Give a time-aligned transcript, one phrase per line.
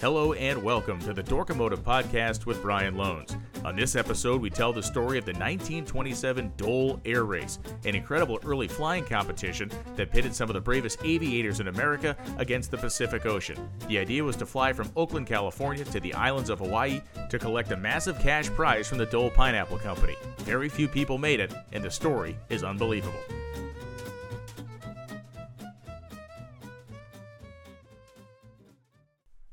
[0.00, 3.38] Hello and welcome to the Dorkomotive Podcast with Brian Lohnes.
[3.66, 8.38] On this episode, we tell the story of the 1927 Dole Air Race, an incredible
[8.42, 13.26] early flying competition that pitted some of the bravest aviators in America against the Pacific
[13.26, 13.68] Ocean.
[13.88, 17.70] The idea was to fly from Oakland, California to the islands of Hawaii to collect
[17.72, 20.16] a massive cash prize from the Dole Pineapple Company.
[20.38, 23.20] Very few people made it, and the story is unbelievable.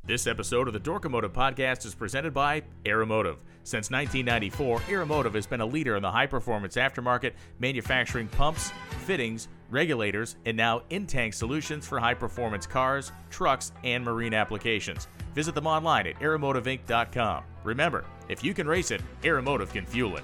[0.08, 3.40] This episode of the Dorkomotive Podcast is presented by Aeromotive.
[3.66, 8.72] Since 1994, Aeromotive has been a leader in the high performance aftermarket, manufacturing pumps,
[9.06, 15.10] fittings, regulators, and now in tank solutions for high performance cars, trucks, and marine applications.
[15.36, 17.44] Visit them online at aeromotiveinc.com.
[17.66, 20.24] Remember, if you can race it, Aeromotive can fuel it.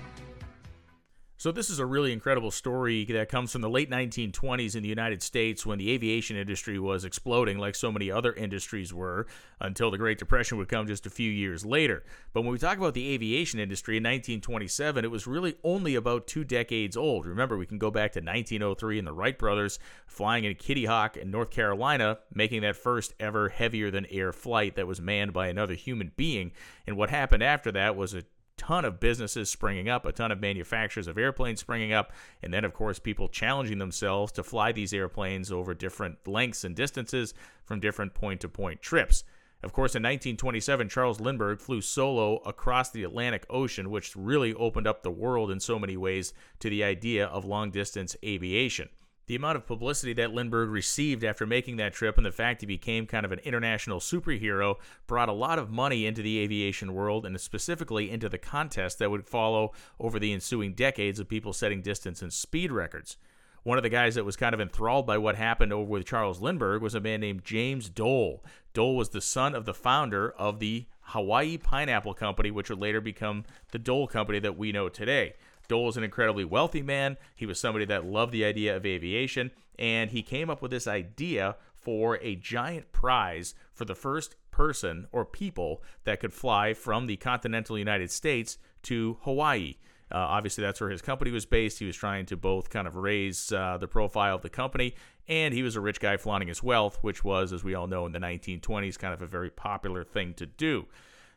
[1.44, 4.88] So, this is a really incredible story that comes from the late 1920s in the
[4.88, 9.28] United States when the aviation industry was exploding, like so many other industries were,
[9.60, 12.06] until the Great Depression would come just a few years later.
[12.32, 16.28] But when we talk about the aviation industry in 1927, it was really only about
[16.28, 17.26] two decades old.
[17.26, 21.18] Remember, we can go back to 1903 and the Wright brothers flying in Kitty Hawk
[21.18, 25.48] in North Carolina, making that first ever heavier than air flight that was manned by
[25.48, 26.54] another human being.
[26.88, 28.24] And what happened after that was a
[28.58, 32.64] ton of businesses springing up, a ton of manufacturers of airplanes springing up, and then,
[32.66, 37.34] of course, people challenging themselves to fly these airplanes over different lengths and distances
[37.66, 39.24] from different point to point trips.
[39.64, 44.88] Of course, in 1927, Charles Lindbergh flew solo across the Atlantic Ocean, which really opened
[44.88, 48.90] up the world in so many ways to the idea of long distance aviation.
[49.26, 52.68] The amount of publicity that Lindbergh received after making that trip and the fact he
[52.68, 54.76] became kind of an international superhero
[55.08, 59.10] brought a lot of money into the aviation world and specifically into the contest that
[59.10, 63.16] would follow over the ensuing decades of people setting distance and speed records.
[63.64, 66.42] One of the guys that was kind of enthralled by what happened over with Charles
[66.42, 68.44] Lindbergh was a man named James Dole.
[68.74, 73.00] Dole was the son of the founder of the Hawaii Pineapple Company, which would later
[73.00, 75.36] become the Dole Company that we know today.
[75.68, 77.18] Dole is an incredibly wealthy man.
[77.36, 80.88] He was somebody that loved the idea of aviation, and he came up with this
[80.88, 87.08] idea for a giant prize for the first person or people that could fly from
[87.08, 89.76] the continental United States to Hawaii.
[90.12, 91.80] Uh, obviously, that's where his company was based.
[91.80, 94.94] He was trying to both kind of raise uh, the profile of the company,
[95.28, 98.06] and he was a rich guy flaunting his wealth, which was, as we all know,
[98.06, 100.86] in the 1920s, kind of a very popular thing to do.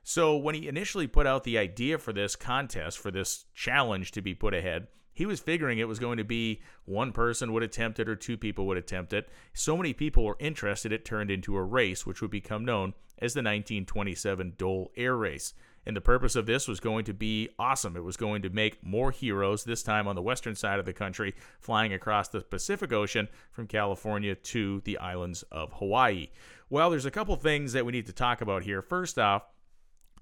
[0.09, 4.22] So when he initially put out the idea for this contest, for this challenge to
[4.22, 7.99] be put ahead, he was figuring it was going to be one person would attempt
[7.99, 9.28] it or two people would attempt it.
[9.53, 13.34] So many people were interested, it turned into a race, which would become known as
[13.34, 15.55] the 1927 Dole Air Race.
[15.84, 17.97] And the purpose of this was going to be awesome.
[17.97, 20.93] It was going to make more heroes, this time on the western side of the
[20.93, 26.28] country, flying across the Pacific Ocean from California to the islands of Hawaii.
[26.71, 28.83] Well, there's a couple things that we need to talk about here.
[28.83, 29.43] First off,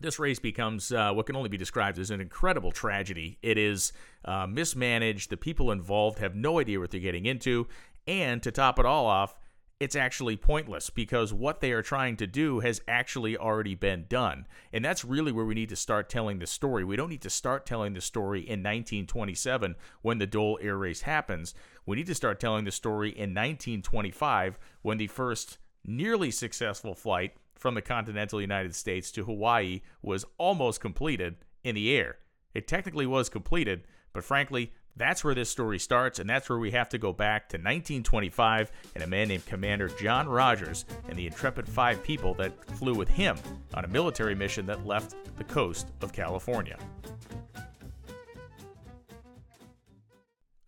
[0.00, 3.38] this race becomes uh, what can only be described as an incredible tragedy.
[3.42, 3.92] It is
[4.24, 5.30] uh, mismanaged.
[5.30, 7.66] The people involved have no idea what they're getting into.
[8.06, 9.36] And to top it all off,
[9.80, 14.46] it's actually pointless because what they are trying to do has actually already been done.
[14.72, 16.84] And that's really where we need to start telling the story.
[16.84, 21.02] We don't need to start telling the story in 1927 when the Dole Air Race
[21.02, 21.54] happens.
[21.86, 27.34] We need to start telling the story in 1925 when the first nearly successful flight
[27.54, 32.18] from the continental United States to Hawaii was almost completed in the air.
[32.54, 36.70] It technically was completed, but frankly, that's where this story starts, and that's where we
[36.70, 41.26] have to go back to 1925 and a man named Commander John Rodgers and the
[41.26, 43.36] intrepid five people that flew with him
[43.74, 46.78] on a military mission that left the coast of California.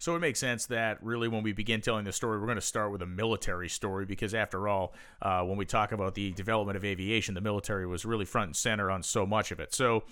[0.06, 2.61] So it makes sense that really when we begin telling the story, we're going to
[2.61, 6.77] start with a military story because, after all, uh, when we talk about the development
[6.77, 9.75] of aviation, the military was really front and center on so much of it.
[9.75, 10.05] So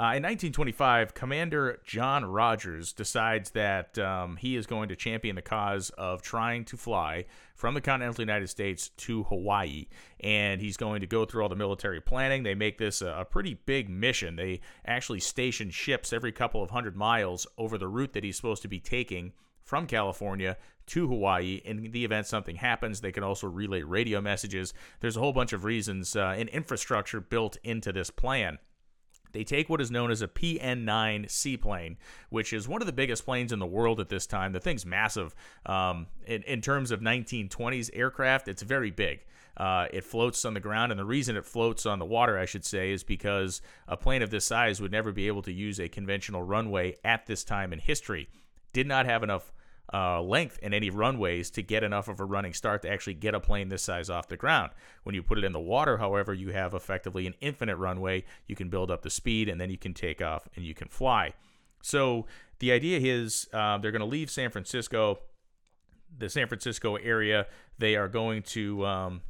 [0.00, 5.42] uh, in 1925, Commander John Rodgers decides that um, he is going to champion the
[5.42, 7.24] cause of trying to fly
[7.56, 9.86] from the continental United States to Hawaii.
[10.20, 12.44] And he's going to go through all the military planning.
[12.44, 14.36] They make this a, a pretty big mission.
[14.36, 18.62] They actually station ships every couple of hundred miles over the route that he's supposed
[18.62, 19.32] to be taking
[19.68, 20.56] from California
[20.86, 21.60] to Hawaii.
[21.62, 24.72] In the event something happens, they can also relay radio messages.
[25.00, 28.58] There's a whole bunch of reasons uh, and infrastructure built into this plan.
[29.32, 31.98] They take what is known as a PN 9 seaplane,
[32.30, 34.52] which is one of the biggest planes in the world at this time.
[34.52, 35.34] The thing's massive.
[35.66, 39.26] Um, in, in, terms of 1920s aircraft, it's very big.
[39.54, 42.46] Uh, it floats on the ground, and the reason it floats on the water, I
[42.46, 45.78] should say, is because a plane of this size would never be able to use
[45.78, 48.30] a conventional runway at this time in history.
[48.72, 49.52] Did not have enough
[49.92, 53.34] uh, length in any runways to get enough of a running start to actually get
[53.34, 54.70] a plane this size off the ground.
[55.02, 58.24] When you put it in the water, however, you have effectively an infinite runway.
[58.46, 60.88] You can build up the speed and then you can take off and you can
[60.88, 61.32] fly.
[61.82, 62.26] So
[62.58, 65.20] the idea is uh, they're going to leave San Francisco,
[66.16, 67.46] the San Francisco area.
[67.78, 69.22] They are going to um,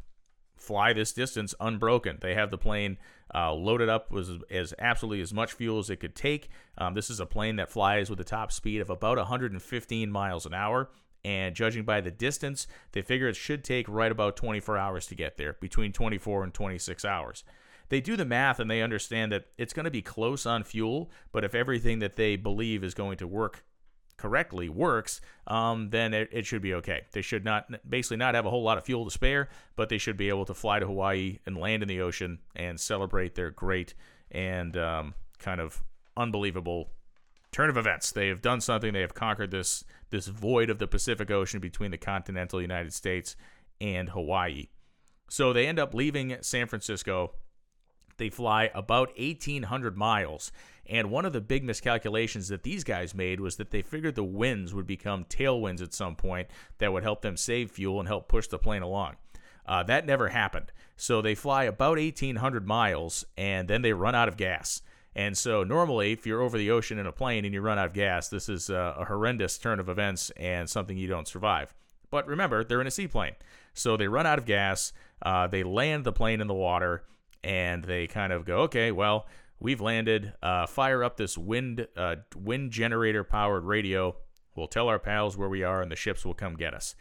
[0.56, 2.18] fly this distance unbroken.
[2.20, 2.98] They have the plane
[3.34, 6.48] uh, loaded up with as absolutely as much fuel as it could take.
[6.76, 10.46] Um, this is a plane that flies with a top speed of about 115 miles
[10.46, 10.90] an hour.
[11.24, 15.14] And judging by the distance, they figure it should take right about 24 hours to
[15.14, 17.44] get there, between 24 and 26 hours.
[17.88, 21.10] They do the math and they understand that it's going to be close on fuel,
[21.32, 23.64] but if everything that they believe is going to work
[24.18, 27.02] correctly works, um, then it, it, should be okay.
[27.12, 29.96] They should not basically not have a whole lot of fuel to spare, but they
[29.96, 33.50] should be able to fly to Hawaii and land in the ocean and celebrate their
[33.50, 33.94] great
[34.30, 35.82] and um, kind of
[36.16, 36.90] unbelievable
[37.52, 38.12] turn of events.
[38.12, 38.92] They have done something.
[38.92, 43.36] They have conquered this this void of the Pacific Ocean between the continental United States
[43.80, 44.68] and Hawaii.
[45.28, 47.34] So they end up leaving San Francisco.
[48.18, 50.52] They fly about 1,800 miles
[50.88, 54.24] and one of the big miscalculations that these guys made was that they figured the
[54.24, 56.48] winds would become tailwinds at some point
[56.78, 59.16] that would help them save fuel and help push the plane along.
[59.66, 60.72] Uh, that never happened.
[60.96, 64.80] So they fly about 1,800 miles and then they run out of gas.
[65.14, 67.86] And so, normally, if you're over the ocean in a plane and you run out
[67.86, 71.74] of gas, this is a, a horrendous turn of events and something you don't survive.
[72.10, 73.34] But remember, they're in a seaplane.
[73.74, 74.92] So they run out of gas,
[75.22, 77.02] uh, they land the plane in the water,
[77.42, 79.26] and they kind of go, okay, well,
[79.60, 80.34] We've landed.
[80.42, 84.16] Uh, fire up this wind uh, wind generator powered radio.
[84.54, 86.94] We'll tell our pals where we are, and the ships will come get us.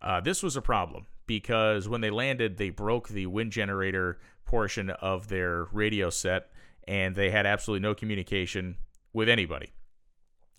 [0.00, 4.90] Uh, this was a problem because when they landed, they broke the wind generator portion
[4.90, 6.50] of their radio set,
[6.86, 8.76] and they had absolutely no communication
[9.12, 9.72] with anybody.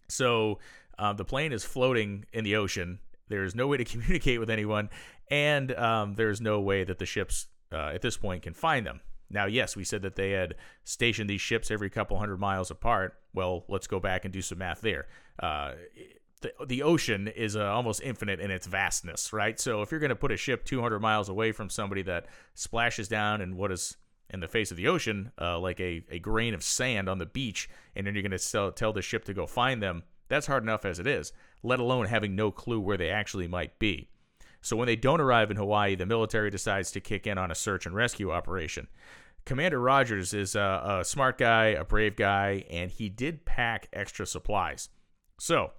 [0.10, 0.60] So
[0.98, 3.00] uh, the plane is floating in the ocean.
[3.30, 4.90] There's no way to communicate with anyone,
[5.30, 9.00] and um, there's no way that the ships uh, at this point can find them.
[9.30, 13.16] Now, yes, we said that they had stationed these ships every couple hundred miles apart.
[13.34, 15.08] Well, let's go back and do some math there.
[15.40, 15.74] Uh,
[16.42, 19.60] the, the ocean is uh, almost infinite in its vastness, right?
[19.60, 23.08] So if you're going to put a ship 200 miles away from somebody that splashes
[23.08, 23.98] down in what is
[24.30, 27.26] in the face of the ocean, uh, like a, a grain of sand on the
[27.26, 30.64] beach, and then you're going to tell the ship to go find them, that's hard
[30.64, 31.32] enough as it is,
[31.62, 34.10] let alone having no clue where they actually might be.
[34.66, 37.56] So when they don't arrive in Hawaii, the military decides to kick in on a
[37.56, 38.88] search and rescue operation.
[39.46, 44.26] Commander Rodgers is a, a smart guy, a brave guy, and he did pack extra
[44.26, 44.90] supplies.
[45.38, 45.72] So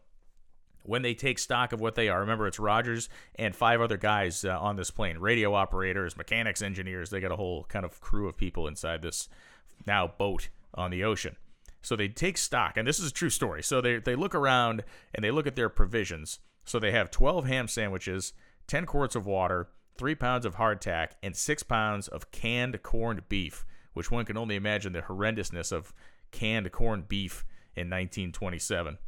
[0.84, 2.20] when they take stock of what they are.
[2.20, 7.10] Remember, it's Rodgers and five other guys uh, on this plane radio operators, mechanics, engineers.
[7.10, 9.28] They got a whole kind of crew of people inside this
[9.84, 11.34] now boat on the ocean.
[11.82, 13.64] So they take stock, and this is a true story.
[13.64, 16.38] So they, they look around and they look at their provisions.
[16.64, 18.32] So they have 12 ham sandwiches,
[18.66, 19.68] 10 quarts of water,
[19.98, 24.56] 3 pounds of hardtack, and 6 pounds of canned corned beef, which one can only
[24.56, 25.92] imagine the horrendousness of
[26.30, 28.98] canned corned beef in 1927.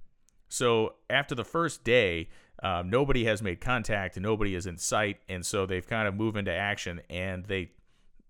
[0.49, 2.29] So after the first day,
[2.63, 6.37] um, nobody has made contact nobody is in sight, and so they've kind of moved
[6.37, 7.01] into action.
[7.09, 7.71] And they,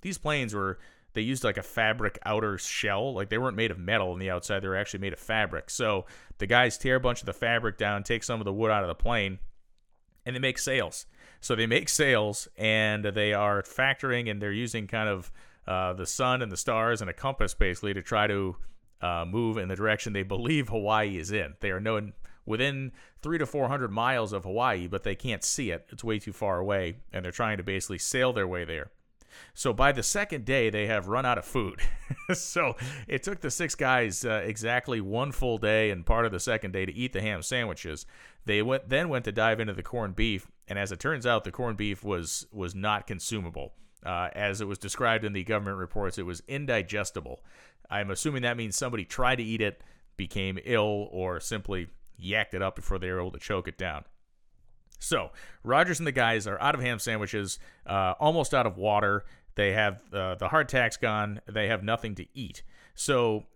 [0.02, 0.78] these planes were
[1.14, 4.30] they used like a fabric outer shell, like they weren't made of metal on the
[4.30, 5.70] outside; they were actually made of fabric.
[5.70, 6.04] So
[6.38, 8.82] the guys tear a bunch of the fabric down, take some of the wood out
[8.82, 9.38] of the plane,
[10.26, 11.06] and they make sails.
[11.40, 15.32] So they make sails and they are factoring and they're using kind of
[15.66, 18.56] uh, the sun and the stars and a compass basically to try to
[19.00, 21.54] uh, move in the direction they believe Hawaii is in.
[21.60, 22.14] They are known
[22.46, 25.86] within three to four hundred miles of Hawaii, but they can't see it.
[25.90, 28.90] It's way too far away, and they're trying to basically sail their way there.
[29.54, 31.80] So by the second day, they have run out of food.
[32.32, 36.40] so it took the six guys uh, exactly one full day and part of the
[36.40, 38.06] second day to eat the ham sandwiches.
[38.46, 41.44] They went then went to dive into the corned beef, and as it turns out,
[41.44, 43.74] the corned beef was was not consumable.
[44.04, 47.40] Uh, as it was described in the government reports, it was indigestible.
[47.90, 49.82] I'm assuming that means somebody tried to eat it,
[50.16, 51.88] became ill, or simply
[52.22, 54.04] yacked it up before they were able to choke it down.
[55.00, 55.30] So
[55.64, 59.24] Rodgers and the guys are out of ham sandwiches, uh, almost out of water.
[59.54, 61.40] They have uh, the hardtack's gone.
[61.48, 62.62] They have nothing to eat.
[62.94, 63.46] So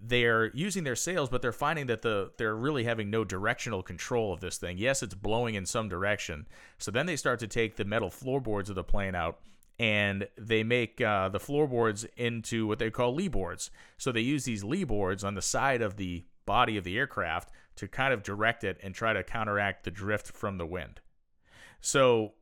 [0.00, 4.32] they're using their sails, but they're finding that the they're really having no directional control
[4.32, 4.78] of this thing.
[4.78, 6.46] Yes, it's blowing in some direction.
[6.78, 9.40] So then they start to take the metal floorboards of the plane out
[9.78, 13.70] and they make uh, the floorboards into what they call lee boards.
[13.96, 17.50] So they use these lee boards on the side of the body of the aircraft
[17.76, 21.00] to kind of direct it and try to counteract the drift from the wind.
[21.80, 22.32] So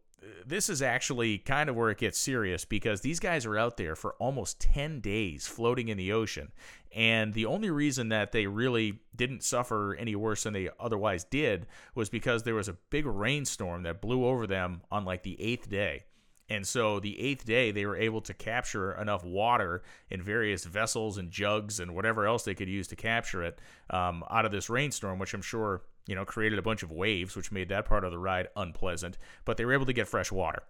[0.47, 3.97] this is actually kind of where it gets serious because these guys are out there
[3.97, 6.52] for almost 10 days floating in the ocean.
[6.95, 11.66] And the only reason that they really didn't suffer any worse than they otherwise did
[11.95, 15.68] was because there was a big rainstorm that blew over them on like the eighth
[15.68, 16.04] day.
[16.49, 21.18] And so the eighth day, they were able to capture enough water in various vessels
[21.18, 23.59] and jugs and whatever else they could use to capture it
[23.90, 27.36] um, out of this rainstorm, which I'm sure you know created a bunch of waves,
[27.36, 29.18] which made that part of the ride unpleasant.
[29.44, 30.62] But they were able to get fresh water.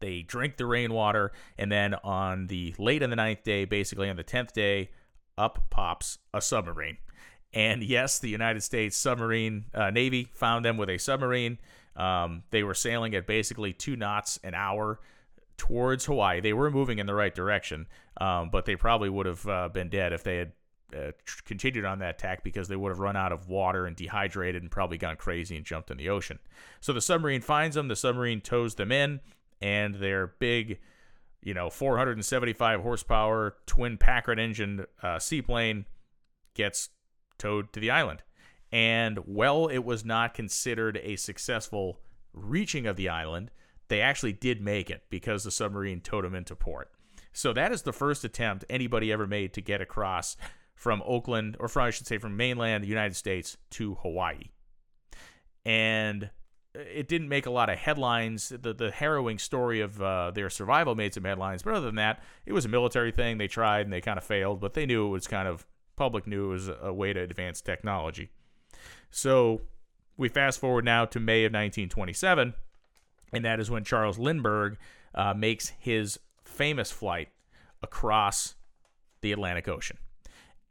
[0.00, 4.16] They drink the rainwater, and then on the late in the ninth day, basically on
[4.16, 4.90] the tenth day,
[5.36, 6.98] up pops a submarine.
[7.52, 11.58] And yes, the United States submarine uh, Navy found them with a submarine.
[11.96, 15.00] Um, they were sailing at basically two knots an hour
[15.56, 16.40] towards Hawaii.
[16.40, 17.86] They were moving in the right direction,
[18.20, 20.52] um, but they probably would have uh, been dead if they had
[20.94, 21.12] uh,
[21.44, 24.70] continued on that tack because they would have run out of water and dehydrated and
[24.70, 26.38] probably gone crazy and jumped in the ocean.
[26.80, 27.88] So the submarine finds them.
[27.88, 29.20] The submarine tows them in,
[29.60, 30.78] and their big,
[31.42, 35.86] you know, 475 horsepower twin Packard engine uh, seaplane
[36.54, 36.90] gets
[37.38, 38.22] towed to the island.
[38.72, 41.98] And while it was not considered a successful
[42.32, 43.50] reaching of the island,
[43.88, 46.90] they actually did make it because the submarine towed them into port.
[47.32, 50.36] So that is the first attempt anybody ever made to get across
[50.80, 54.44] from Oakland, or from, I should say, from mainland United States to Hawaii.
[55.62, 56.30] And
[56.74, 58.48] it didn't make a lot of headlines.
[58.48, 62.22] The the harrowing story of uh, their survival made some headlines, but other than that,
[62.46, 63.36] it was a military thing.
[63.36, 66.26] They tried and they kind of failed, but they knew it was kind of public
[66.26, 68.30] knew it was a way to advance technology.
[69.10, 69.60] So
[70.16, 72.54] we fast forward now to May of 1927,
[73.34, 74.78] and that is when Charles Lindbergh
[75.14, 77.28] uh, makes his famous flight
[77.82, 78.54] across
[79.20, 79.98] the Atlantic Ocean.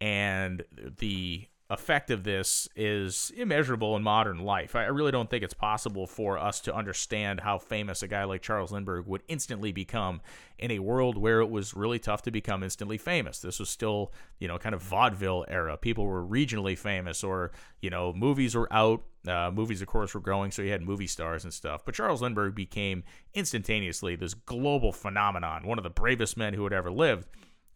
[0.02, 0.64] And
[1.00, 4.76] the effect of this is immeasurable in modern life.
[4.76, 8.42] I really don't think it's possible for us to understand how famous a guy like
[8.42, 10.22] Charles Lindbergh would instantly become
[10.58, 13.40] in a world where it was really tough to become instantly famous.
[13.40, 15.78] This was still, you know, kind of vaudeville era.
[15.78, 17.52] People were regionally famous or,
[17.82, 19.04] you know, movies were out.
[19.28, 21.86] Uh, movies, of course, were growing, so you had movie stars and stuff.
[21.86, 23.04] But Charles Lindbergh became
[23.36, 27.28] instantaneously this global phenomenon, one of the bravest men who had ever lived.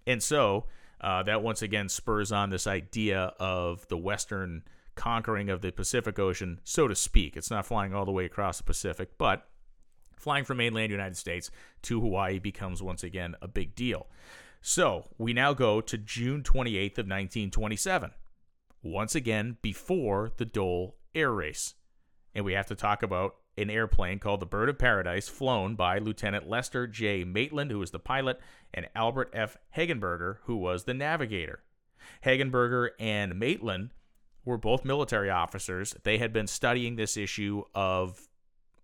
[0.07, 0.65] And so,
[1.03, 4.63] uh, that once again spurs on this idea of the Western
[4.95, 7.35] conquering of the Pacific Ocean, so to speak.
[7.35, 9.47] It's not flying all the way across the Pacific, but
[10.15, 11.51] flying from mainland United States
[11.83, 14.07] to Hawaii becomes once again a big deal.
[14.61, 18.11] So we now go to June 28th of 1927,
[18.81, 21.73] once again before the Dole air race.
[22.33, 25.99] And we have to talk about an airplane called the Bird of Paradise, flown by
[25.99, 27.23] Lieutenant Lester J.
[27.23, 28.39] Maitland, who was the pilot,
[28.73, 29.57] and Albert F.
[29.75, 31.59] Hegenberger, who was the navigator.
[32.25, 33.91] Hegenberger and Maitland
[34.45, 35.95] were both military officers.
[36.03, 38.27] They had been studying this issue of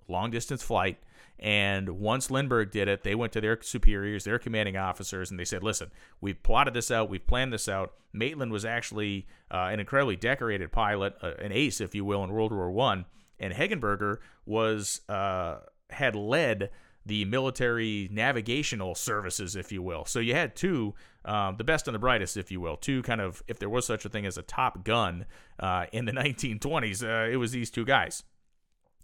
[0.08, 1.00] long distance flight.
[1.38, 5.46] And once Lindbergh did it, they went to their superiors, their commanding officers, and they
[5.46, 7.94] said, Listen, we've plotted this out, we've planned this out.
[8.12, 12.32] Maitland was actually uh, an incredibly decorated pilot, uh, an ace, if you will, in
[12.32, 13.06] World War One
[13.40, 16.70] and Hegenberger was uh, had led
[17.06, 20.06] the military navigational services, if you will.
[20.06, 20.94] So you had two,
[21.26, 23.86] um, the best and the brightest, if you will, two kind of, if there was
[23.86, 25.26] such a thing as a top gun
[25.60, 28.24] uh, in the 1920s, uh, it was these two guys.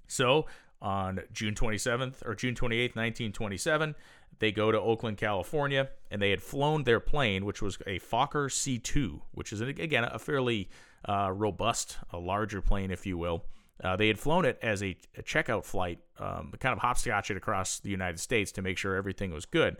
[0.07, 0.45] So
[0.81, 3.95] on June 27th or June 28th, 1927,
[4.39, 8.51] they go to Oakland, California, and they had flown their plane, which was a Fokker
[8.51, 10.69] C 2, which is, again, a fairly
[11.07, 13.45] uh, robust, a larger plane, if you will.
[13.83, 17.37] Uh, they had flown it as a, a checkout flight, um, kind of hopscotch it
[17.37, 19.77] across the United States to make sure everything was good.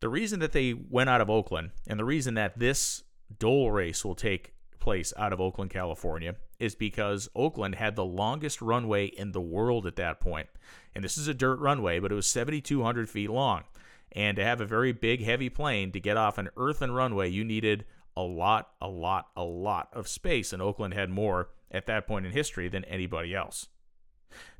[0.00, 3.04] The reason that they went out of Oakland and the reason that this
[3.38, 8.60] Dole race will take place out of Oakland, California, is because Oakland had the longest
[8.60, 10.48] runway in the world at that point.
[10.94, 13.62] And this is a dirt runway, but it was 7,200 feet long.
[14.10, 17.44] And to have a very big, heavy plane to get off an earthen runway, you
[17.44, 17.84] needed
[18.16, 20.52] a lot, a lot, a lot of space.
[20.52, 23.66] And Oakland had more at that point in history than anybody else.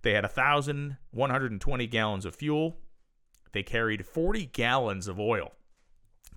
[0.02, 2.78] They had 1,120 gallons of fuel.
[3.52, 5.52] They carried 40 gallons of oil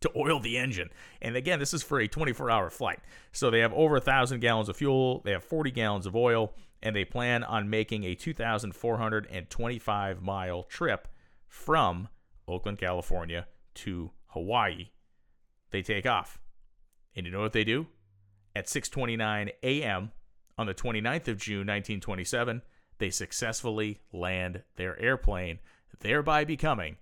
[0.02, 0.90] to oil the engine.
[1.22, 3.00] And again, this is for a 24 hour flight.
[3.32, 6.96] So they have over 1,000 gallons of fuel, they have 40 gallons of oil, and
[6.96, 11.08] they plan on making a 2,425 mile trip
[11.48, 12.10] from
[12.48, 14.90] Oakland, California to Hawaii.
[15.72, 16.40] They take off.
[17.16, 17.88] And you know what they do?
[18.56, 20.12] At 6:29 a.m.,
[20.58, 22.62] on the 29th of June 1927,
[22.98, 25.60] they successfully land their airplane,
[26.00, 26.98] thereby becoming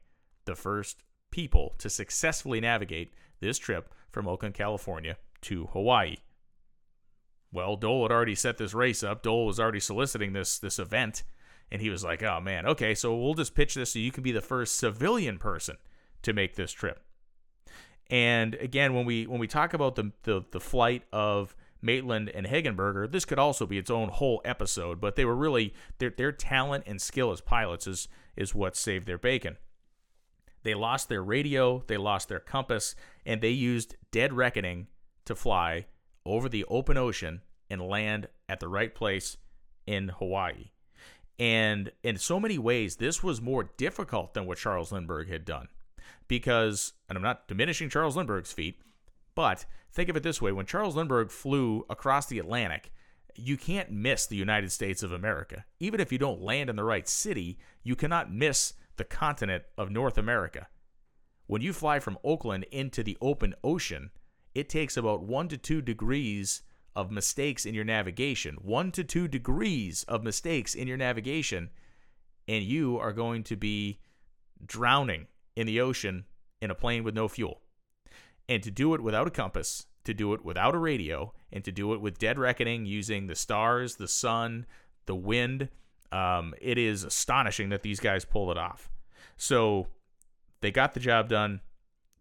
[0.45, 6.17] the first people to successfully navigate this trip from Oakland, California to Hawaii.
[7.51, 9.21] Well, Dole had already set this race up.
[9.21, 11.23] Dole was already soliciting this this event,
[11.71, 14.23] And he was like, "Oh man, okay, so we'll just pitch this so you can
[14.23, 15.77] be the first civilian person
[16.23, 17.03] to make this trip."
[18.09, 22.47] And again, when we when we talk about the the, the flight of Maitland and
[22.47, 25.01] Hegenberger, this could also be its own whole episode.
[25.01, 29.05] But they were really their their talent and skill as pilots is is what saved
[29.05, 29.57] their bacon.
[30.63, 34.87] They lost their radio, they lost their compass, and they used dead reckoning
[35.25, 35.85] to fly
[36.25, 39.37] over the open ocean and land at the right place
[39.85, 40.71] in Hawaii.
[41.39, 45.67] And in so many ways, this was more difficult than what Charles Lindbergh had done.
[46.27, 48.79] Because, and I'm not diminishing Charles Lindbergh's feat,
[49.35, 52.91] but think of it this way when Charles Lindbergh flew across the Atlantic,
[53.35, 55.65] you can't miss the United States of America.
[55.79, 59.89] Even if you don't land in the right city, you cannot miss the continent of
[59.89, 60.67] North America.
[61.47, 64.11] When you fly from Oakland into the open ocean,
[64.53, 66.61] it takes about one to two degrees
[66.95, 71.71] of mistakes in your navigation, one to two degrees of mistakes in your navigation,
[72.47, 73.99] and you are going to be
[74.63, 76.25] drowning in the ocean
[76.61, 77.62] in a plane with no fuel.
[78.49, 81.71] And to do it without a compass, to do it without a radio, and to
[81.71, 84.65] do it with dead reckoning using the stars, the sun,
[85.05, 85.69] the wind,
[86.11, 88.89] um, it is astonishing that these guys pulled it off.
[89.37, 89.87] So
[90.61, 91.61] they got the job done.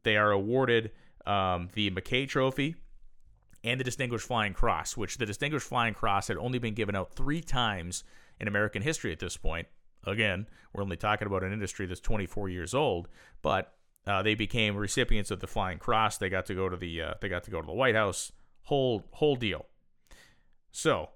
[0.02, 0.92] They are awarded
[1.26, 2.76] um, the Mackay Trophy
[3.62, 7.14] and the Distinguished Flying Cross, which the Distinguished Flying Cross had only been given out
[7.14, 8.02] three times
[8.40, 9.68] in American history at this point.
[10.04, 13.08] Again, we're only talking about an industry that's 24 years old,
[13.40, 13.74] but
[14.06, 16.18] uh, they became recipients of the Flying Cross.
[16.18, 18.32] They got to go to the uh, they got to go to the White House.
[18.64, 19.66] Whole whole deal.
[20.70, 21.10] So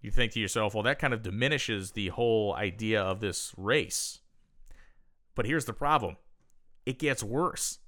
[0.00, 4.20] you think to yourself, well, that kind of diminishes the whole idea of this race.
[5.34, 6.16] But here's the problem:
[6.86, 7.78] it gets worse.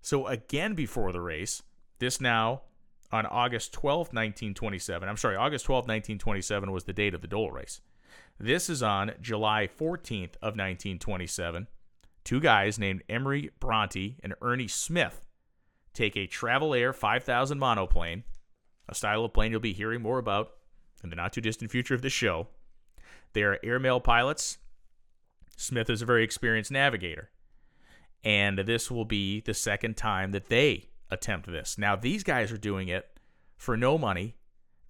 [0.00, 1.62] So again, before the race,
[1.98, 2.62] this now
[3.10, 5.08] on August 12, 1927.
[5.08, 7.80] I'm sorry, August 12, 1927 was the date of the Dole race.
[8.38, 11.66] This is on July 14th of 1927.
[12.28, 15.24] Two guys named Emory Bronte and Ernie Smith
[15.94, 18.24] take a Travel Air 5000 monoplane,
[18.86, 20.50] a style of plane you'll be hearing more about
[21.02, 22.48] in the not too distant future of this show.
[23.32, 24.58] They are airmail pilots.
[25.56, 27.30] Smith is a very experienced navigator.
[28.22, 31.78] And this will be the second time that they attempt this.
[31.78, 33.08] Now, these guys are doing it
[33.56, 34.36] for no money.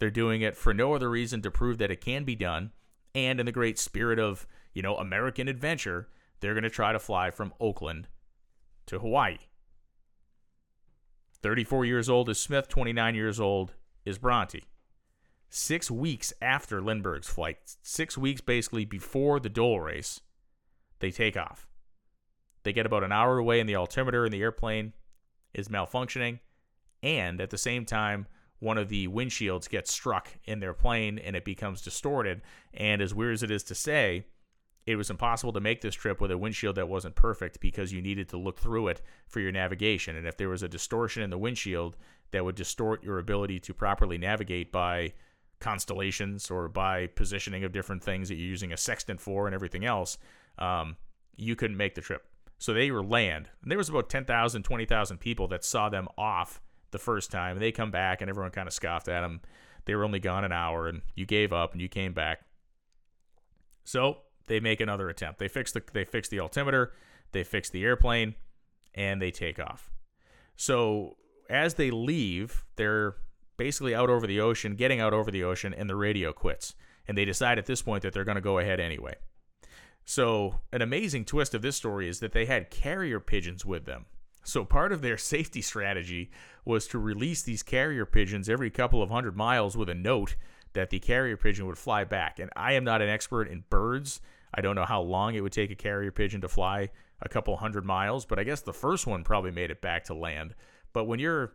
[0.00, 2.72] They're doing it for no other reason to prove that it can be done.
[3.14, 6.08] And in the great spirit of, you know, American adventure,
[6.40, 8.08] they're going to try to fly from Oakland
[8.86, 9.38] to Hawaii.
[11.42, 13.74] 34 years old is Smith, 29 years old
[14.04, 14.64] is Bronte.
[15.50, 20.20] Six weeks after Lindbergh's flight, six weeks basically before the Dole race,
[20.98, 21.66] they take off.
[22.64, 24.92] They get about an hour away and the altimeter in the airplane
[25.54, 26.40] is malfunctioning,
[27.02, 28.26] and at the same time,
[28.58, 32.42] one of the windshields gets struck in their plane and it becomes distorted.
[32.74, 34.24] And as weird as it is to say,
[34.88, 38.00] it was impossible to make this trip with a windshield that wasn't perfect because you
[38.00, 40.16] needed to look through it for your navigation.
[40.16, 41.94] And if there was a distortion in the windshield
[42.30, 45.12] that would distort your ability to properly navigate by
[45.60, 49.84] constellations or by positioning of different things that you're using a sextant for and everything
[49.84, 50.16] else,
[50.58, 50.96] um,
[51.36, 52.24] you couldn't make the trip.
[52.56, 53.50] So they were land.
[53.60, 57.56] And there was about 10,000, 20,000 people that saw them off the first time.
[57.56, 59.42] And they come back and everyone kind of scoffed at them.
[59.84, 62.40] They were only gone an hour and you gave up and you came back.
[63.84, 65.38] So they make another attempt.
[65.38, 66.92] They fix the they fix the altimeter,
[67.32, 68.34] they fix the airplane,
[68.94, 69.90] and they take off.
[70.56, 71.16] So
[71.48, 73.14] as they leave, they're
[73.56, 76.74] basically out over the ocean, getting out over the ocean, and the radio quits.
[77.06, 79.14] And they decide at this point that they're going to go ahead anyway.
[80.04, 84.06] So, an amazing twist of this story is that they had carrier pigeons with them.
[84.42, 86.30] So, part of their safety strategy
[86.64, 90.36] was to release these carrier pigeons every couple of hundred miles with a note
[90.72, 92.38] that the carrier pigeon would fly back.
[92.38, 94.20] And I am not an expert in birds.
[94.54, 97.56] I don't know how long it would take a carrier pigeon to fly a couple
[97.56, 100.54] hundred miles, but I guess the first one probably made it back to land.
[100.92, 101.52] But when you're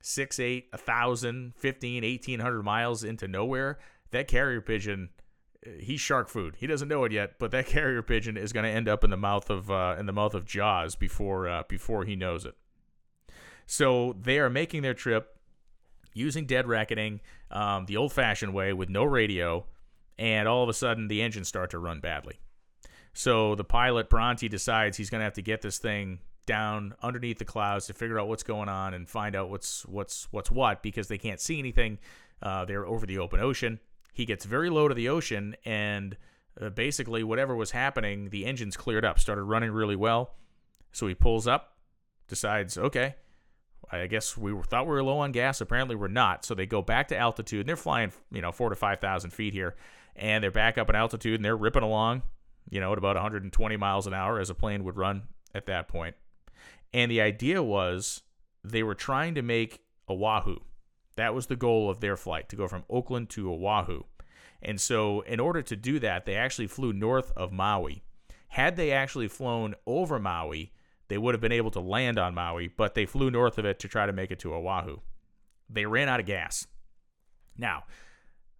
[0.00, 3.78] six, eight, a thousand, fifteen, eighteen hundred miles into nowhere,
[4.10, 5.10] that carrier pigeon
[5.80, 6.56] he's shark food.
[6.58, 9.10] He doesn't know it yet, but that carrier pigeon is going to end up in
[9.10, 12.54] the mouth of uh, in the mouth of Jaws before uh, before he knows it.
[13.66, 15.38] So they are making their trip
[16.12, 17.20] using dead reckoning,
[17.50, 19.66] um, the old-fashioned way with no radio,
[20.18, 22.38] and all of a sudden the engines start to run badly.
[23.12, 27.38] So the pilot Bronte decides he's going to have to get this thing down underneath
[27.38, 30.82] the clouds to figure out what's going on and find out what's what's what's what
[30.82, 31.98] because they can't see anything.
[32.42, 33.80] Uh, they're over the open ocean.
[34.12, 36.16] He gets very low to the ocean, and
[36.60, 40.34] uh, basically, whatever was happening, the engines cleared up, started running really well.
[40.92, 41.78] So he pulls up,
[42.28, 43.16] decides, okay,
[43.90, 45.60] I guess we thought we were low on gas.
[45.60, 46.44] Apparently, we're not.
[46.44, 49.30] So they go back to altitude, and they're flying, you know, four to five thousand
[49.30, 49.74] feet here,
[50.16, 52.22] and they're back up in altitude, and they're ripping along,
[52.70, 55.24] you know, at about 120 miles an hour as a plane would run
[55.54, 56.16] at that point.
[56.92, 58.22] And the idea was
[58.62, 60.58] they were trying to make Oahu.
[61.16, 64.02] That was the goal of their flight to go from Oakland to Oahu.
[64.62, 68.02] And so, in order to do that, they actually flew north of Maui.
[68.48, 70.72] Had they actually flown over Maui,
[71.08, 73.78] they would have been able to land on Maui, but they flew north of it
[73.80, 74.98] to try to make it to Oahu.
[75.68, 76.66] They ran out of gas.
[77.56, 77.84] Now,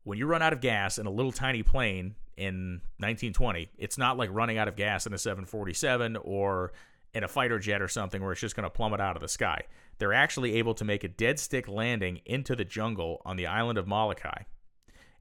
[0.05, 4.17] when you run out of gas in a little tiny plane in 1920, it's not
[4.17, 6.73] like running out of gas in a 747 or
[7.15, 9.29] in a fighter jet or something where it's just going to plummet out of the
[9.29, 9.63] sky.
[9.99, 13.79] They're actually able to make a dead stick landing into the jungle on the island
[13.79, 14.43] of Molokai.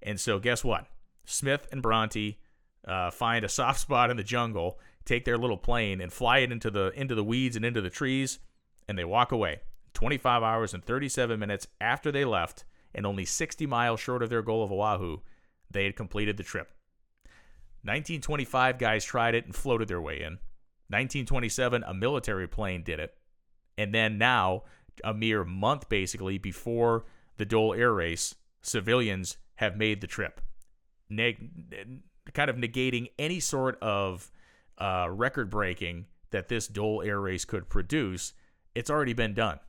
[0.02, 0.88] And so, guess what?
[1.26, 2.40] Smith and Bronte
[2.86, 6.52] uh, find a soft spot in the jungle, take their little plane, and fly it
[6.52, 8.40] into the into the weeds and into the trees,
[8.88, 9.62] and they walk away.
[9.94, 14.42] 25 hours and 37 minutes after they left, and only 60 miles short of their
[14.42, 15.20] goal of Oahu,
[15.70, 16.72] they had completed the trip.
[17.84, 20.40] 1925 guys tried it and floated their way in.
[20.90, 23.16] 1927, a military plane did it.
[23.78, 24.64] And then now,
[25.04, 27.06] a mere month basically before
[27.38, 30.40] the Dole Air Race, civilians have made the trip.
[31.10, 31.50] Neg-
[32.34, 34.32] kind of negating any sort of
[34.78, 38.34] uh, record breaking that this Dole Air Race could produce.
[38.76, 39.60] It's already been done.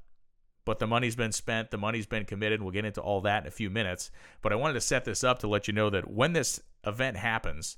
[0.65, 2.63] But the money's been spent, the money's been committed.
[2.63, 4.11] We'll get into all that in a few minutes.
[4.41, 7.17] But I wanted to set this up to let you know that when this event
[7.19, 7.77] happens,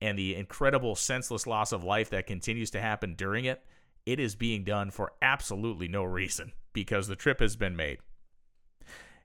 [0.00, 3.64] and the incredible senseless loss of life that continues to happen during it,
[4.04, 7.98] it is being done for absolutely no reason because the trip has been made.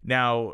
[0.04, 0.54] Now,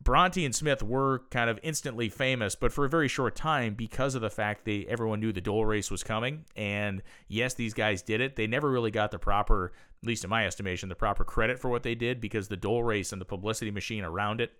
[0.00, 4.14] Bronte and Smith were kind of instantly famous, but for a very short time because
[4.14, 6.44] of the fact that everyone knew the Dole race was coming.
[6.54, 8.36] And yes, these guys did it.
[8.36, 11.68] They never really got the proper, at least in my estimation, the proper credit for
[11.68, 14.52] what they did because the Dole race and the publicity machine around it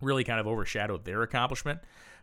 [0.00, 1.80] really kind of overshadowed their accomplishment.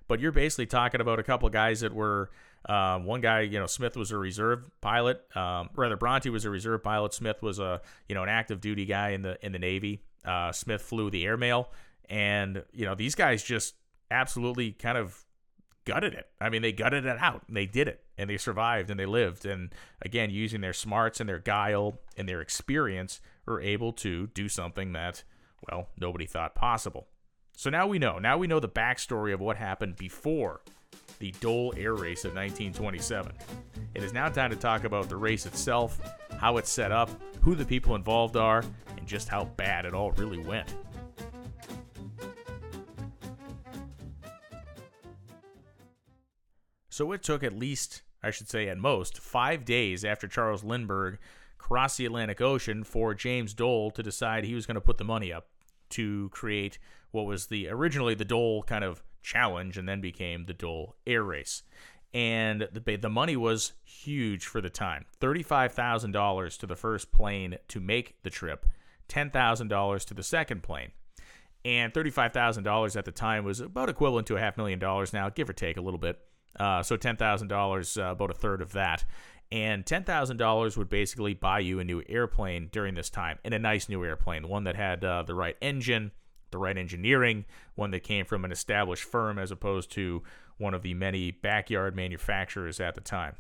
[0.08, 2.30] But you're basically talking about a couple of guys that were
[2.68, 5.24] uh, one guy, you know, Smith was a reserve pilot.
[5.36, 7.14] Um, rather, Bronte was a reserve pilot.
[7.14, 10.04] Smith was a you know an active duty guy in the in the Navy.
[10.26, 11.72] Uh, Smith flew the airmail,
[12.10, 13.76] and you know these guys just
[14.12, 15.23] absolutely kind of
[15.86, 16.28] gutted it.
[16.40, 17.44] I mean, they gutted it out.
[17.48, 19.46] And They did it, and they survived, and they lived.
[19.46, 24.48] And again, using their smarts and their guile and their experience, were able to do
[24.48, 25.24] something that
[25.70, 27.08] well nobody thought possible.
[27.56, 28.20] So now we know.
[28.20, 30.62] Now we know the backstory of what happened before
[31.20, 33.32] the Dole Air Race of 1927.
[33.94, 36.00] It is now time to talk about the race itself,
[36.38, 37.10] how it's set up,
[37.42, 38.64] who the people involved are,
[38.98, 40.74] and just how bad it all really went.
[46.94, 51.18] So it took at least, I should say at most, five days after Charles Lindbergh
[51.58, 55.04] crossed the Atlantic Ocean for James Dole to decide he was going to put the
[55.04, 55.48] money up
[55.90, 56.78] to create
[57.10, 61.24] what was the originally the Dole kind of challenge and then became the Dole Air
[61.24, 61.64] Race.
[62.14, 65.06] And the the money was huge for the time.
[65.20, 68.68] $35,000 to the first plane to make the trip,
[69.10, 70.92] $10,000 to the second plane.
[71.66, 75.50] And $35,000 at the time was about equivalent to a half million dollars now, give
[75.50, 76.20] or take a little bit.
[76.60, 79.04] Uh, so $10,000, uh, about a third of that.
[79.52, 83.88] And $10,000 would basically buy you a new airplane during this time, and a nice
[83.88, 86.12] new airplane, one that had uh, the right engine,
[86.52, 90.24] the right engineering, one that came from an established firm as opposed to
[90.58, 93.36] one of the many backyard manufacturers at the time.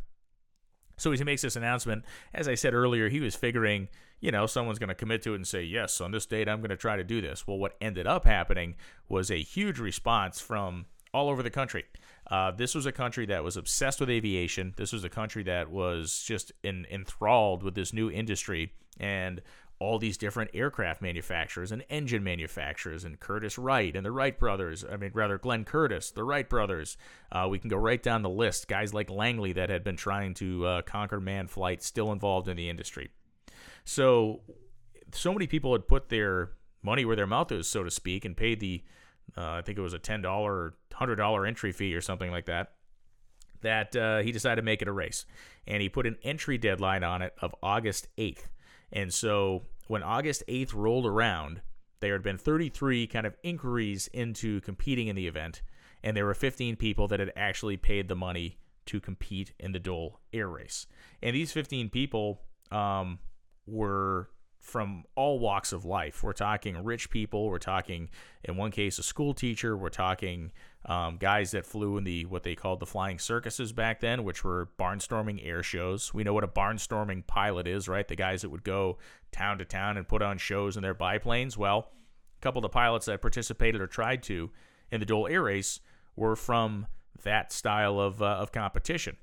[0.98, 3.88] So as he makes this announcement, as I said earlier, he was figuring,
[4.20, 6.60] you know, someone's going to commit to it and say, yes, on this date, I'm
[6.60, 7.48] going to try to do this.
[7.48, 8.76] Well, what ended up happening
[9.10, 11.86] was a huge response from all over the country.
[12.30, 14.74] Uh, this was a country that was obsessed with aviation.
[14.78, 18.74] This was a country that was just in, enthralled with this new industry.
[19.00, 19.42] And
[19.80, 24.86] all these different aircraft manufacturers and engine manufacturers and Curtiss Wright and the Wright brothers.
[24.90, 26.96] I mean, rather, Glenn Curtiss, the Wright brothers.
[27.32, 28.70] Uh, we can go right down the list.
[28.70, 32.56] Guys like Langley that had been trying to uh, conquer manned flight, still involved in
[32.56, 33.10] the industry.
[33.84, 34.42] So,
[35.12, 38.38] so many people had put their money where their mouth is, so to speak, and
[38.38, 38.84] paid the,
[39.38, 42.74] uh, I think it was a $10 or $100 entry fee or something like that.
[43.62, 45.26] That uh, he decided to make it a race.
[45.66, 48.50] And he put an entry deadline on it of August 8th.
[48.92, 51.62] And so when August 8th rolled around,
[52.00, 55.62] there had been 33 kind of inquiries into competing in the event,
[56.04, 58.58] and there were 15 people that had actually paid the money
[58.88, 60.86] to compete in the Dole Air Race.
[61.22, 63.20] And these 15 people um,
[63.66, 64.30] were
[64.64, 66.24] from all walks of life.
[66.24, 67.50] We're talking rich people.
[67.50, 68.10] We're talking,
[68.46, 69.76] in one case, a school teacher.
[69.76, 70.54] We're talking
[70.86, 74.44] um, guys that flew in the what they called the flying circuses back then, which
[74.44, 76.14] were barnstorming air shows.
[76.14, 78.08] We know what a barnstorming pilot is, right?
[78.08, 78.98] The guys that would go
[79.34, 81.58] town to town and put on shows in their biplanes.
[81.58, 81.92] Well,
[82.40, 84.50] a couple of the pilots that participated or tried to
[84.92, 85.82] in the Dole Air Race
[86.16, 86.88] were from
[87.24, 89.18] that style of uh, of competition.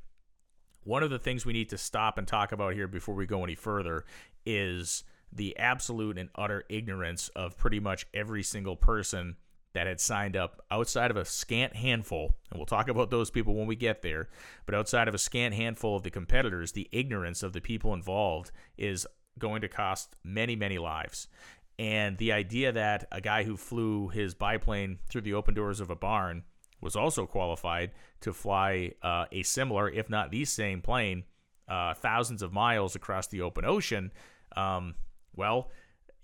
[0.85, 3.42] One of the things we need to stop and talk about here before we go
[3.42, 4.05] any further
[4.44, 9.37] is the absolute and utter ignorance of pretty much every single person
[9.73, 13.55] that had signed up outside of a scant handful, and we'll talk about those people
[13.55, 14.29] when we get there,
[14.66, 18.51] but outside of a scant handful of the competitors, the ignorance of the people involved
[18.77, 19.07] is
[19.38, 21.29] going to cost many, many lives.
[21.79, 25.88] And the idea that a guy who flew his biplane through the open doors of
[25.88, 26.43] a barn
[26.81, 31.25] was also qualified to fly uh, a similar, if not the same plane,
[31.69, 34.12] uh, thousands of miles across the open ocean
[34.57, 34.95] um,
[35.35, 35.71] well,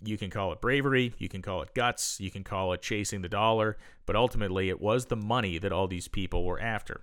[0.03, 3.23] you can call it bravery, you can call it guts, you can call it chasing
[3.23, 7.03] the dollar, but ultimately it was the money that all these people were after.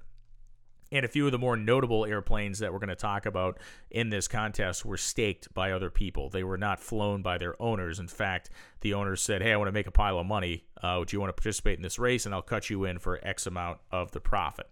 [0.91, 3.57] And a few of the more notable airplanes that we're going to talk about
[3.89, 6.29] in this contest were staked by other people.
[6.29, 7.99] They were not flown by their owners.
[7.99, 10.65] In fact, the owners said, Hey, I want to make a pile of money.
[10.83, 12.27] Uh, you want to participate in this race?
[12.27, 14.69] And I'll cut you in for X amount of the profit.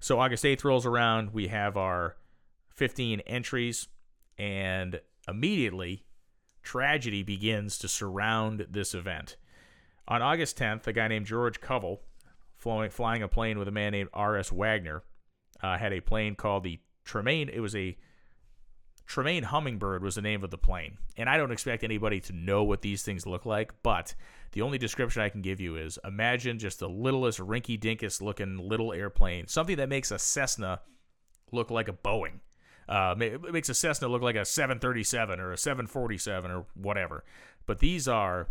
[0.00, 1.32] So August 8th rolls around.
[1.32, 2.16] We have our
[2.74, 3.86] 15 entries,
[4.36, 6.04] and immediately
[6.62, 9.36] tragedy begins to surround this event.
[10.08, 11.98] On August 10th, a guy named George Covell,
[12.56, 14.50] flying, flying a plane with a man named R.S.
[14.50, 15.02] Waggener,
[15.62, 17.48] uh, had a plane called the Tremaine.
[17.48, 17.96] It was a
[19.06, 20.98] Tremaine Hummingbird was the name of the plane.
[21.16, 24.14] And I don't expect anybody to know what these things look like, but
[24.52, 28.56] the only description I can give you is imagine just the littlest, rinky dinkus looking
[28.56, 30.80] little airplane, something that makes a Cessna
[31.52, 32.39] look like a Boeing.
[32.90, 37.24] Uh, it makes a Cessna look like a 737 or a 747 or whatever.
[37.64, 38.48] But these are,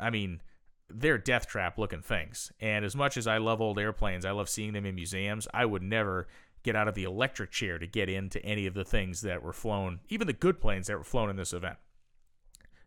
[0.00, 0.42] I mean,
[0.90, 2.50] they're death trap looking things.
[2.60, 5.46] And as much as I love old airplanes, I love seeing them in museums.
[5.54, 6.26] I would never
[6.64, 9.52] get out of the electric chair to get into any of the things that were
[9.52, 11.76] flown, even the good planes that were flown in this event.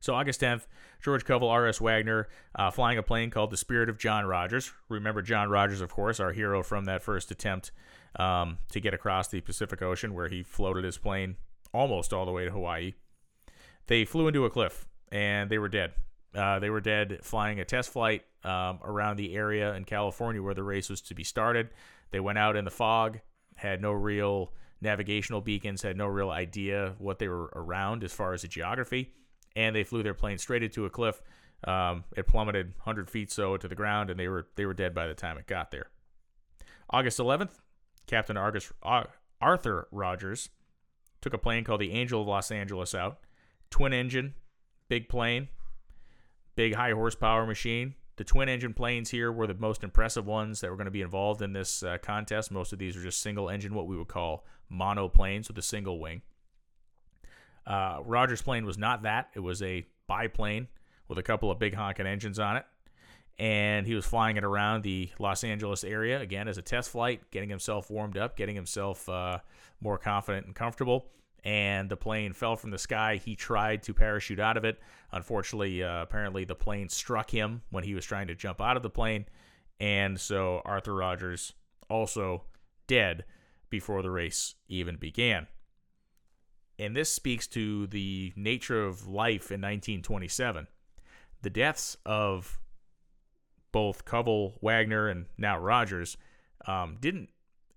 [0.01, 0.65] So August 10th,
[1.01, 1.79] George Covell, R.S.
[1.79, 4.71] Waggener, uh, flying a plane called the Spirit of John Rodgers.
[4.89, 7.71] Remember John Rodgers, of course, our hero from that first attempt
[8.17, 11.37] um, to get across the Pacific Ocean, where he floated his plane
[11.71, 12.93] almost all the way to Hawaii.
[13.87, 15.93] They flew into a cliff and they were dead.
[16.33, 20.53] Uh, they were dead flying a test flight um, around the area in California where
[20.53, 21.69] the race was to be started.
[22.11, 23.19] They went out in the fog,
[23.55, 28.33] had no real navigational beacons, had no real idea what they were around as far
[28.33, 29.13] as the geography,
[29.55, 31.21] and they flew their plane straight into a cliff.
[31.63, 34.93] Um, it plummeted 100 feet so to the ground, and they were they were dead
[34.95, 35.87] by the time it got there.
[36.89, 37.51] August 11th,
[38.07, 38.71] Captain Argus,
[39.39, 40.49] Arthur Rogers
[41.21, 43.19] took a plane called the Angel of Los Angeles out.
[43.69, 44.33] Twin engine,
[44.89, 45.47] big plane,
[46.55, 47.95] big high horsepower machine.
[48.17, 51.01] The twin engine planes here were the most impressive ones that were going to be
[51.01, 52.51] involved in this uh, contest.
[52.51, 55.99] Most of these are just single engine, what we would call monoplanes with a single
[55.99, 56.21] wing.
[57.65, 59.29] Uh, Rogers' plane was not that.
[59.35, 60.67] It was a biplane
[61.07, 62.65] with a couple of big honking engines on it
[63.41, 67.21] and he was flying it around the Los Angeles area again as a test flight,
[67.31, 69.39] getting himself warmed up, getting himself uh,
[69.81, 71.07] more confident and comfortable.
[71.43, 73.15] And the plane fell from the sky.
[73.15, 74.79] He tried to parachute out of it.
[75.11, 78.83] Unfortunately, uh, apparently the plane struck him when he was trying to jump out of
[78.83, 79.25] the plane,
[79.79, 81.53] and so Arthur Rogers
[81.89, 82.43] also
[82.85, 83.25] dead
[83.71, 85.47] before the race even began.
[86.81, 90.65] And this speaks to the nature of life in 1927.
[91.43, 92.59] The deaths of
[93.71, 96.17] both Covell, Waggener, and now Rogers
[96.65, 97.29] um, didn't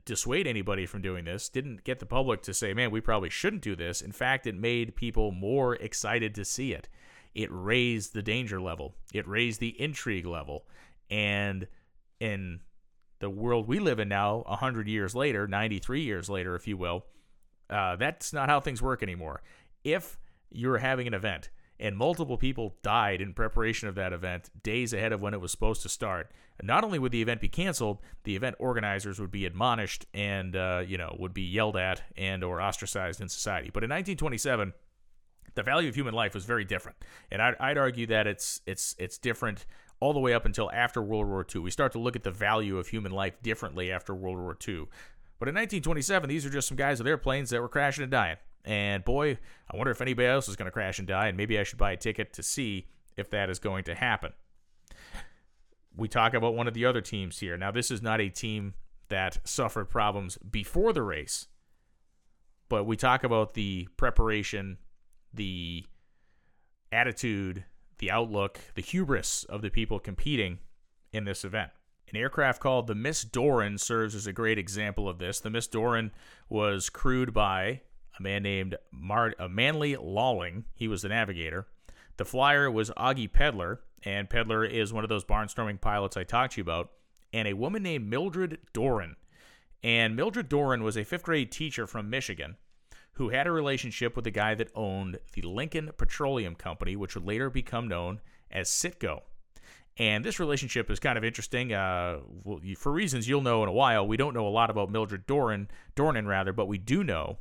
[0.06, 3.60] dissuade anybody from doing this, didn't get the public to say, man, we probably shouldn't
[3.60, 4.00] do this.
[4.00, 6.88] In fact, it made people more excited to see it.
[7.34, 10.64] It raised the danger level, it raised the intrigue level.
[11.10, 11.68] And
[12.20, 12.60] in
[13.18, 17.04] the world we live in now, 100 years later, 93 years later, if you will,
[17.70, 19.42] uh, that's not how things work anymore.
[19.82, 20.18] If
[20.50, 21.50] you're having an event
[21.80, 25.50] and multiple people died in preparation of that event days ahead of when it was
[25.50, 26.30] supposed to start.
[26.62, 30.82] Not only would the event be canceled, the event organizers would be admonished and uh,
[30.86, 33.70] you know would be yelled at and or ostracized in society.
[33.72, 34.72] But in 1927,
[35.56, 36.98] the value of human life was very different,
[37.30, 39.66] and I'd, I'd argue that it's it's it's different
[40.00, 41.62] all the way up until after World War II.
[41.62, 44.86] We start to look at the value of human life differently after World War II.
[45.44, 48.38] But in 1927, these are just some guys with airplanes that were crashing and dying.
[48.64, 49.36] And boy,
[49.70, 51.76] I wonder if anybody else is going to crash and die, and maybe I should
[51.76, 52.86] buy a ticket to see
[53.18, 54.32] if that is going to happen.
[55.94, 57.58] We talk about one of the other teams here.
[57.58, 58.72] Now, this is not a team
[59.10, 61.48] that suffered problems before the race,
[62.70, 64.78] but we talk about the preparation,
[65.34, 65.84] the
[66.90, 67.64] attitude,
[67.98, 70.60] the outlook, the hubris of the people competing
[71.12, 71.70] in this event.
[72.14, 75.40] An aircraft called the Miss Doran serves as a great example of this.
[75.40, 76.12] The Miss Doran
[76.48, 77.80] was crewed by
[78.16, 80.64] a man named Mar- uh, Manly Lawling.
[80.76, 81.66] He was the navigator.
[82.16, 86.52] The flyer was Augie Pedlar, and Pedlar is one of those barnstorming pilots I talked
[86.52, 86.92] to you about,
[87.32, 89.16] and a woman named Mildred Doran.
[89.82, 92.58] And Mildred Doran was a fifth grade teacher from Michigan
[93.14, 97.26] who had a relationship with the guy that owned the Lincoln Petroleum Company, which would
[97.26, 98.20] later become known
[98.52, 99.22] as Citgo.
[99.96, 101.72] And this relationship is kind of interesting.
[101.72, 104.90] Uh, well, for reasons you'll know in a while, we don't know a lot about
[104.90, 107.38] Mildred Doran, Dornan rather, but we do know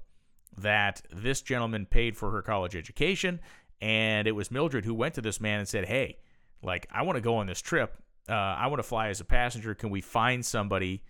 [0.57, 3.39] that this gentleman paid for her college education,
[3.81, 6.19] and it was Mildred who went to this man and said, "Hey,
[6.61, 7.97] like I want to go on this trip.
[8.29, 9.73] Uh, I want to fly as a passenger.
[9.73, 11.03] Can we find somebody?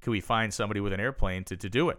[0.00, 1.98] Can we find somebody with an airplane to to do it?"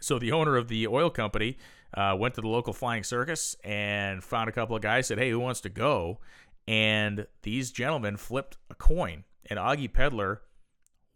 [0.00, 1.58] So the owner of the oil company
[1.94, 5.06] uh, went to the local flying circus and found a couple of guys.
[5.06, 6.18] Said, "Hey, who wants to go?"
[6.68, 10.42] And these gentlemen flipped a coin, and Augie Pedlar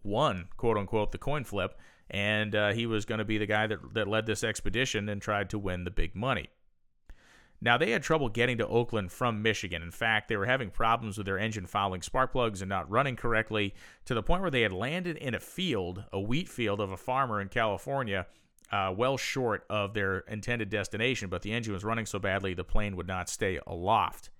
[0.02, 3.66] won, quote unquote, the coin flip, and uh, he was going to be the guy
[3.66, 6.48] that, that led this expedition and tried to win the big money.
[7.60, 9.82] Now, they had trouble getting to Oakland from Michigan.
[9.82, 13.16] In fact, they were having problems with their engine fouling spark plugs and not running
[13.16, 13.74] correctly
[14.06, 16.96] to the point where they had landed in a field, a wheat field of a
[16.96, 18.26] farmer in California,
[18.72, 22.64] uh, well short of their intended destination, but the engine was running so badly the
[22.64, 24.30] plane would not stay aloft.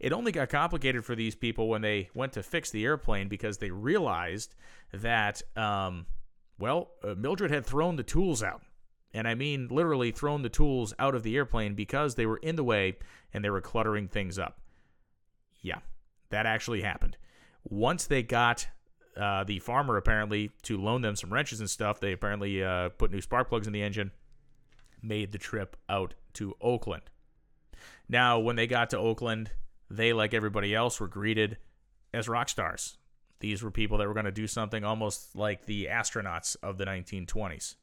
[0.00, 3.58] It only got complicated for these people when they went to fix the airplane because
[3.58, 4.54] they realized
[4.92, 6.06] that, um,
[6.58, 8.62] well, uh, Mildred had thrown the tools out.
[9.12, 12.56] And I mean literally thrown the tools out of the airplane because they were in
[12.56, 12.96] the way
[13.34, 14.60] and they were cluttering things up.
[15.60, 15.80] Yeah,
[16.30, 17.16] that actually happened.
[17.64, 18.68] Once they got
[19.16, 23.10] uh, the farmer apparently to loan them some wrenches and stuff, they apparently uh, put
[23.10, 24.12] new spark plugs in the engine,
[25.02, 27.02] made the trip out to Oakland.
[28.08, 29.50] Now, when they got to Oakland,
[29.90, 31.58] they, like everybody else, were greeted
[32.14, 32.96] as rock stars.
[33.40, 36.84] These were people that were going to do something almost like the astronauts of the
[36.84, 37.74] 1920s.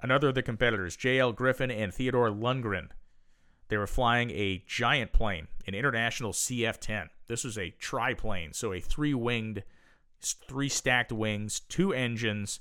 [0.00, 1.32] Another of the competitors, J.L.
[1.32, 2.88] Griffin and Theodore Lundgren,
[3.68, 7.10] they were flying a giant plane, an international CF 10.
[7.28, 9.62] This was a triplane, so a three winged,
[10.20, 12.60] three stacked wings, two engines,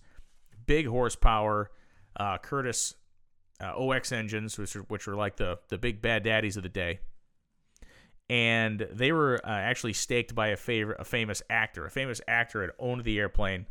[0.65, 1.71] big horsepower,
[2.17, 2.95] uh, Curtiss
[3.61, 6.69] uh, OX engines, which are, which were like the, the big bad daddies of the
[6.69, 6.99] day
[8.29, 10.57] and they were uh, actually staked by a,
[10.99, 11.85] a famous actor.
[11.85, 13.65] A famous actor had owned the airplane,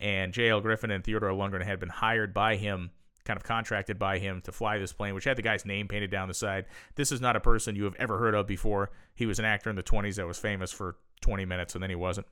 [0.00, 0.60] and J.L.
[0.60, 2.90] Griffin and Theodore Lundgren had been hired by him,
[3.24, 6.10] kind of contracted by him to fly this plane, which had the guy's name painted
[6.10, 6.66] down the side.
[6.94, 8.90] This is not a person you have ever heard of before.
[9.14, 11.90] He was an actor in the 20s that was famous for 20 minutes, and then
[11.90, 12.28] he wasn't.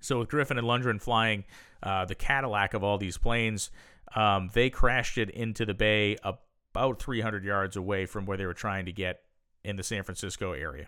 [0.00, 1.44] So with Griffin and Lundgren flying
[1.82, 3.70] uh, the Cadillac of all these planes,
[4.14, 8.54] um, they crashed it into the bay about 300 yards away from where they were
[8.54, 9.22] trying to get
[9.66, 10.86] in the San Francisco area.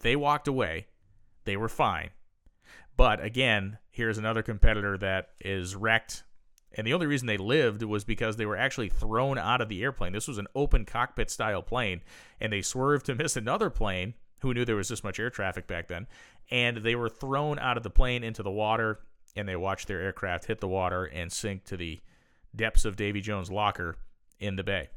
[0.00, 0.86] They walked away.
[1.44, 2.10] They were fine.
[2.96, 6.22] But again, here's another competitor that is wrecked.
[6.76, 9.82] And the only reason they lived was because they were actually thrown out of the
[9.82, 10.12] airplane.
[10.12, 12.02] This was an open cockpit style plane,
[12.40, 14.14] and they swerved to miss another plane.
[14.40, 16.06] Who knew there was this much air traffic back then?
[16.50, 19.00] And they were thrown out of the plane into the water,
[19.34, 22.00] and they watched their aircraft hit the water and sink to the
[22.54, 23.96] depths of Davy Jones' locker
[24.38, 24.90] in the bay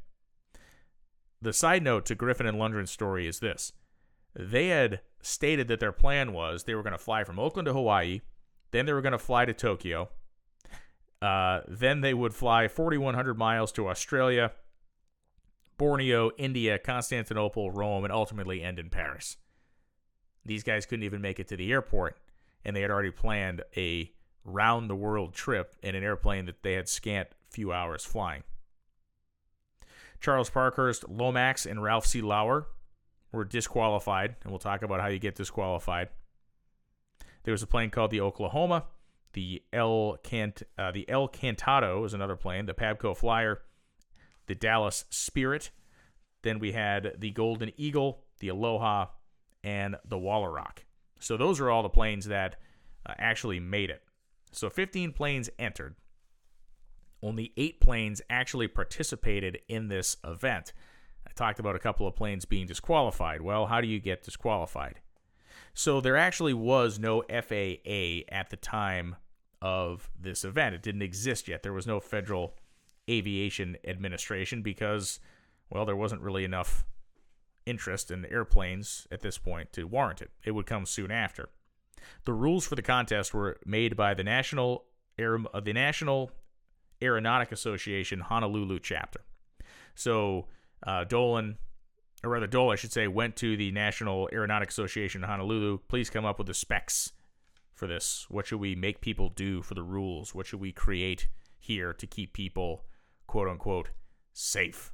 [1.41, 3.73] the side note to Griffin and Lundgren's story is this.
[4.35, 7.73] They had stated that their plan was they were going to fly from Oakland to
[7.73, 8.21] Hawaii,
[8.71, 10.09] then they were going to fly to Tokyo,
[11.21, 14.51] uh, then they would fly 4,100 miles to Australia,
[15.77, 19.37] Borneo, India, Constantinople, Rome, and ultimately end in Paris.
[20.45, 22.17] These guys couldn't even make it to the airport,
[22.63, 24.11] and they had already planned a
[24.43, 28.43] round the world trip in an airplane that they had scant few hours flying.
[30.19, 32.21] Charles Parkhurst, Lomax, and Ralph C.
[32.21, 32.67] Lauer
[33.31, 36.09] were disqualified, and we'll talk about how you get disqualified.
[37.43, 38.85] There was a plane called the Oklahoma.
[39.33, 42.65] The El Cant, uh, the El Cantado is another plane.
[42.65, 43.61] The Pabco Flyer,
[44.47, 45.69] the Dallas Spirit.
[46.41, 49.07] Then we had the Golden Eagle, the Aloha,
[49.63, 50.79] and the Woolaroc.
[51.19, 52.55] So those are all the planes that
[53.05, 54.01] uh, actually made it.
[54.51, 55.95] So 15 planes entered
[57.21, 60.73] only eight planes actually participated in this event.
[61.27, 63.41] I talked about a couple of planes being disqualified.
[63.41, 65.01] Well, how do you get disqualified?
[65.73, 69.15] So there actually was no FAA at the time
[69.61, 70.75] of this event.
[70.75, 71.63] It didn't exist yet.
[71.63, 72.55] There was no Federal
[73.09, 75.19] Aviation Administration because,
[75.69, 76.85] well, there wasn't really enough
[77.65, 80.31] interest in airplanes at this point to warrant it.
[80.43, 81.49] It would come soon after.
[82.25, 84.85] The rules for the contest were made by the National
[85.17, 86.31] Air, uh, the National
[87.01, 89.21] Aeronautic Association Honolulu chapter.
[89.95, 90.47] So
[90.85, 91.57] uh, Dolan
[92.23, 95.79] or rather Dole, I should say, went to the National Aeronautic Association in Honolulu.
[95.87, 97.11] Please come up with the specs
[97.73, 98.25] for this.
[98.29, 100.33] What should we make people do for the rules?
[100.33, 101.27] What should we create
[101.59, 102.85] here to keep people,
[103.27, 103.91] quote unquote,
[104.33, 104.91] safe?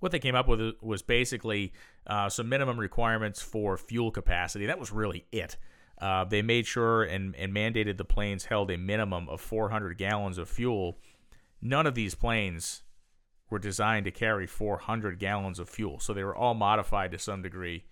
[0.00, 1.72] What they came up with was basically
[2.06, 4.66] uh, some minimum requirements for fuel capacity.
[4.66, 5.56] That was really it.
[6.04, 10.36] Uh, they made sure and, and mandated the planes held a minimum of 400 gallons
[10.36, 10.98] of fuel.
[11.62, 12.82] None of these planes
[13.48, 17.40] were designed to carry 400 gallons of fuel, so they were all modified to some
[17.40, 17.84] degree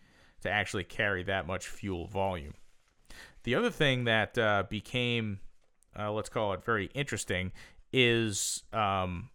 [0.42, 2.52] to actually carry that much fuel volume.
[3.44, 5.40] The other thing that uh, became,
[5.98, 7.50] uh, let's call it very interesting,
[7.94, 9.30] is um,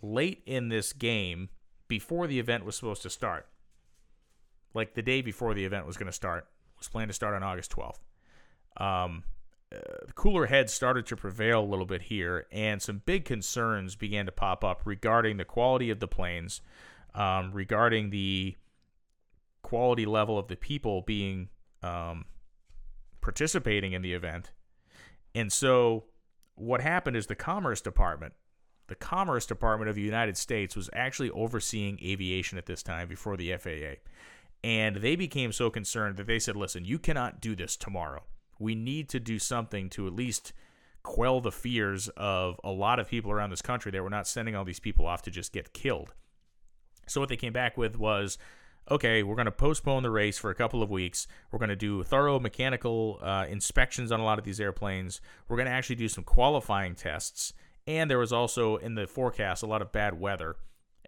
[0.00, 1.50] late in this game,
[1.88, 3.48] before the event was supposed to start,
[4.72, 6.46] like the day before the event was going to start,
[6.82, 8.00] was planned to start on August 12th.
[8.76, 9.24] Um,
[9.72, 9.78] uh,
[10.14, 14.32] cooler heads started to prevail a little bit here, and some big concerns began to
[14.32, 16.60] pop up regarding the quality of the planes,
[17.14, 18.56] um, regarding the
[19.62, 21.48] quality level of the people being
[21.82, 22.24] um,
[23.20, 24.50] participating in the event.
[25.34, 26.04] And so,
[26.56, 28.34] what happened is the Commerce Department,
[28.88, 33.36] the Commerce Department of the United States, was actually overseeing aviation at this time before
[33.36, 34.02] the FAA.
[34.64, 38.22] And they became so concerned that they said, listen, you cannot do this tomorrow.
[38.58, 40.52] We need to do something to at least
[41.02, 44.54] quell the fears of a lot of people around this country that we're not sending
[44.54, 46.14] all these people off to just get killed.
[47.08, 48.38] So, what they came back with was
[48.90, 51.26] okay, we're going to postpone the race for a couple of weeks.
[51.50, 55.20] We're going to do thorough mechanical uh, inspections on a lot of these airplanes.
[55.48, 57.52] We're going to actually do some qualifying tests.
[57.86, 60.56] And there was also in the forecast a lot of bad weather.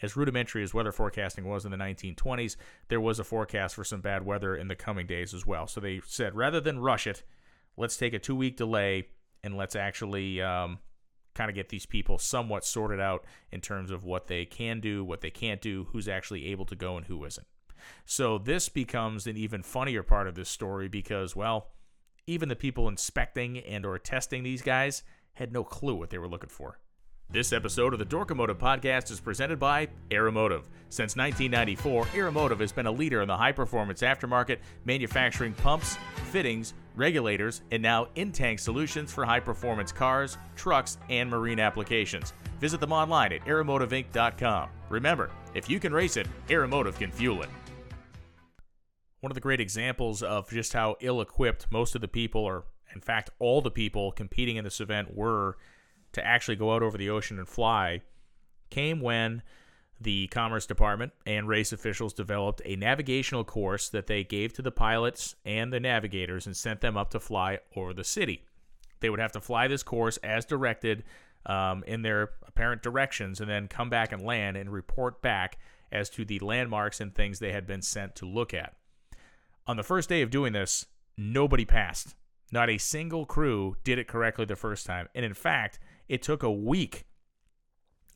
[0.02, 2.56] As rudimentary as weather forecasting was in the 1920s,
[2.88, 5.66] there was a forecast for some bad weather in the coming days as well.
[5.66, 7.22] So they said rather than rush it,
[7.76, 9.08] let's take a two week delay
[9.42, 10.78] and let's actually um,
[11.34, 15.04] kind of get these people somewhat sorted out in terms of what they can do,
[15.04, 17.46] what they can't do, who's actually able to go, and who isn't.
[18.04, 21.68] So this becomes an even funnier part of this story because, well,
[22.26, 25.02] even the people inspecting and or testing these guys
[25.34, 26.78] had no clue what they were looking for.
[27.30, 30.64] This episode of the Dorkomotive podcast is presented by Aeromotive.
[30.88, 35.96] Since 1994, Aeromotive has been a leader in the high performance aftermarket, manufacturing pumps,
[36.30, 42.32] fittings, regulators, and now in tank solutions for high performance cars, trucks, and marine applications.
[42.60, 44.68] Visit them online at aeromotiveinc.com.
[44.88, 47.48] Remember, if you can race it, Aeromotive can fuel it
[49.24, 52.66] one of the great examples of just how ill equipped most of the people, or
[52.94, 55.56] in fact, all the people competing in this event were
[56.14, 58.02] to actually go out over the ocean and fly,
[58.70, 59.42] came when
[60.00, 64.70] the Commerce Department and race officials developed a navigational course that they gave to the
[64.70, 68.44] pilots and the navigators and sent them up to fly over the city.
[69.00, 71.04] They would have to fly this course as directed
[71.46, 75.58] um, in their apparent directions and then come back and land and report back
[75.92, 78.74] as to the landmarks and things they had been sent to look at.
[79.66, 80.86] On the first day of doing this,
[81.16, 82.14] nobody passed.
[82.50, 85.08] Not a single crew did it correctly the first time.
[85.14, 85.78] And in fact,
[86.08, 87.04] it took a week.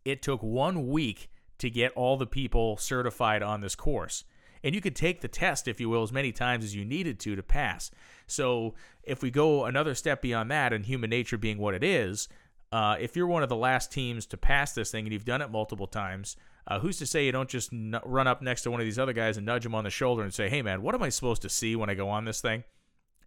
[0.04, 4.24] It took one week to get all the people certified on this course.
[4.64, 7.20] And you could take the test, if you will, as many times as you needed
[7.20, 7.90] to to pass.
[8.26, 12.28] So if we go another step beyond that, and human nature being what it is,
[12.72, 15.42] uh, if you're one of the last teams to pass this thing and you've done
[15.42, 16.36] it multiple times,
[16.66, 18.98] uh, who's to say you don't just n- run up next to one of these
[18.98, 21.08] other guys and nudge him on the shoulder and say, hey, man, what am I
[21.08, 22.64] supposed to see when I go on this thing?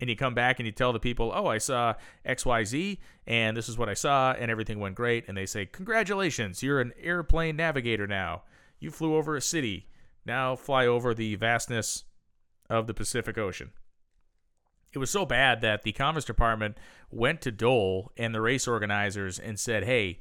[0.01, 1.93] And you come back and you tell the people, oh, I saw
[2.25, 2.97] XYZ
[3.27, 5.25] and this is what I saw and everything went great.
[5.27, 8.41] And they say, congratulations, you're an airplane navigator now.
[8.79, 9.87] You flew over a city.
[10.25, 12.05] Now fly over the vastness
[12.69, 13.71] of the Pacific Ocean.
[14.91, 16.77] It was so bad that the Commerce Department
[17.11, 20.19] went to Dole and the race organizers and said, hey,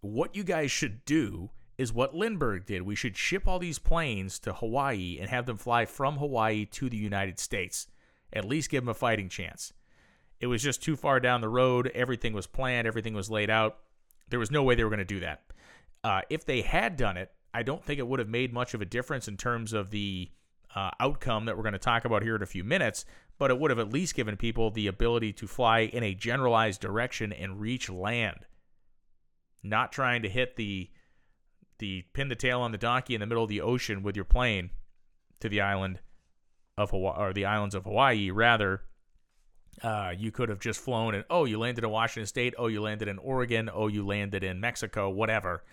[0.00, 2.82] what you guys should do is what Lindbergh did.
[2.82, 6.88] We should ship all these planes to Hawaii and have them fly from Hawaii to
[6.88, 7.86] the United States.
[8.32, 9.72] At least give them a fighting chance.
[10.40, 11.90] It was just too far down the road.
[11.94, 13.78] Everything was planned, everything was laid out.
[14.28, 15.42] There was no way they were going to do that.
[16.02, 18.80] Uh, if they had done it, I don't think it would have made much of
[18.80, 20.30] a difference in terms of the
[20.74, 23.04] uh, outcome that we're going to talk about here in a few minutes,
[23.38, 26.80] but it would have at least given people the ability to fly in a generalized
[26.80, 28.46] direction and reach land.
[29.62, 30.90] Not trying to hit the
[31.78, 34.24] the pin the tail on the donkey in the middle of the ocean with your
[34.24, 34.70] plane
[35.40, 36.00] to the island
[36.76, 38.30] of Hawaii or the islands of Hawaii.
[38.30, 38.82] Rather,
[39.82, 42.54] uh, you could have just flown and oh, you landed in Washington State.
[42.58, 43.70] Oh, you landed in Oregon.
[43.72, 45.10] Oh, you landed in Mexico.
[45.10, 45.64] Whatever.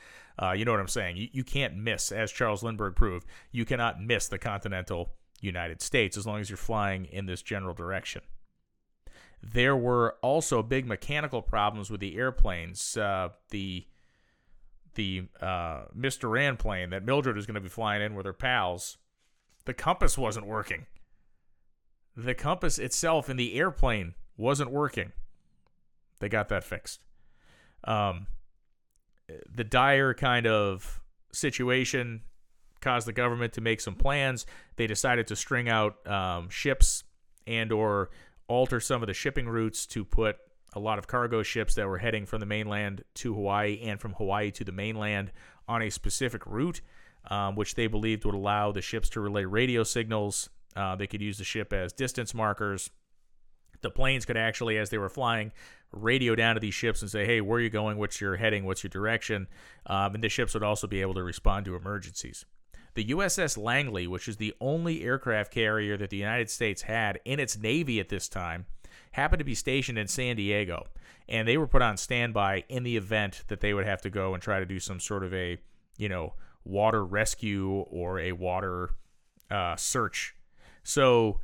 [0.41, 1.18] Uh, you know what I'm saying?
[1.18, 6.18] You, you can't miss, as Charles Lindbergh proved, you cannot miss the continental United States
[6.18, 8.22] as long as you're flying in this general direction.
[9.41, 12.97] There were also big mechanical problems with the airplanes.
[12.97, 13.86] Uh, the
[14.95, 18.34] the uh, Miss Doran plane that Mildred was going to be flying in with her
[18.34, 18.97] pals,
[19.66, 20.86] the compass wasn't working.
[22.16, 25.12] The compass itself in the airplane wasn't working.
[26.20, 26.99] They got that fixed.
[27.84, 28.28] Um,
[29.49, 31.01] the dire kind of
[31.32, 32.22] situation
[32.82, 34.45] caused the government to make some plans.
[34.76, 37.03] They decided to string out um, ships
[37.45, 38.10] and or
[38.47, 40.38] alter some of the shipping routes to put
[40.74, 44.14] a lot of cargo ships that were heading from the mainland to Hawaii and from
[44.14, 45.32] Hawaii to the mainland
[45.68, 46.82] on a specific route,
[47.30, 50.49] um, which they believed would allow the ships to relay radio signals.
[50.76, 52.89] Uh, they could use the ship as distance markers.
[53.82, 55.51] The planes could actually, as they were flying,
[55.91, 57.97] radio down to these ships and say, "Hey, where are you going?
[57.97, 58.65] What's your heading?
[58.65, 59.47] What's your direction?"
[59.86, 62.45] Um, and the ships would also be able to respond to emergencies.
[62.95, 67.39] The USS Langley, which is the only aircraft carrier that the United States had in
[67.39, 68.65] its navy at this time,
[69.11, 70.88] happened to be stationed in San Diego,
[71.28, 74.34] and they were put on standby in the event that they would have to go
[74.34, 75.57] and try to do some sort of a,
[75.97, 76.34] you know,
[76.64, 78.91] water rescue or a water
[79.49, 80.36] uh, search.
[80.84, 81.39] So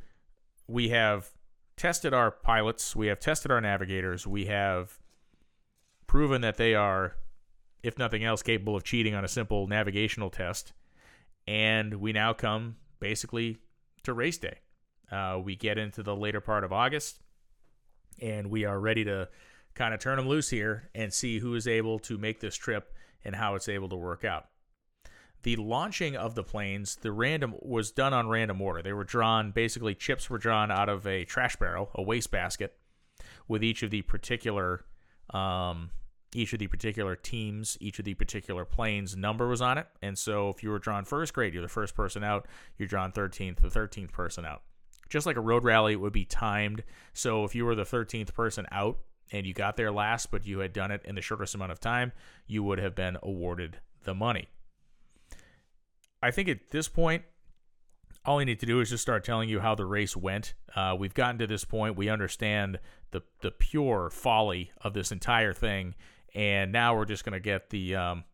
[0.66, 1.28] we have
[1.76, 4.98] tested our pilots, we have tested our navigators, we have
[6.06, 7.16] proven that they are,
[7.82, 10.72] if nothing else, capable of cheating on a simple navigational test.
[11.46, 13.58] And we now come basically
[14.04, 14.58] to race day.
[15.10, 17.20] Uh, we get into the later part of August
[18.20, 19.28] and we are ready to
[19.74, 22.92] kind of turn them loose here and see who is able to make this trip
[23.24, 24.46] and how it's able to work out.
[25.42, 28.82] The launching of the planes, the random was done on random order.
[28.82, 32.76] They were drawn basically chips were drawn out of a trash barrel, a waste basket,
[33.46, 34.84] with each of the particular
[35.30, 35.90] um,
[36.34, 39.86] each of the particular teams, each of the particular planes number was on it.
[40.02, 42.46] And so if you were drawn first, great, you're the first person out.
[42.76, 44.62] You're drawn 13th, the 13th person out
[45.08, 46.82] just like a road rally, it would be timed.
[47.12, 48.98] So if you were the 13th person out
[49.32, 51.80] and you got there last, but you had done it in the shortest amount of
[51.80, 52.12] time,
[52.46, 54.48] you would have been awarded the money.
[56.26, 57.22] I think at this point,
[58.24, 60.54] all you need to do is just start telling you how the race went.
[60.74, 61.96] Uh, we've gotten to this point.
[61.96, 62.80] We understand
[63.12, 65.94] the the pure folly of this entire thing,
[66.34, 67.94] and now we're just going to get the.
[67.94, 68.24] Um,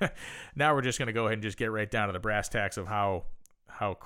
[0.54, 2.48] now we're just going to go ahead and just get right down to the brass
[2.48, 3.24] tacks of how
[3.66, 3.96] how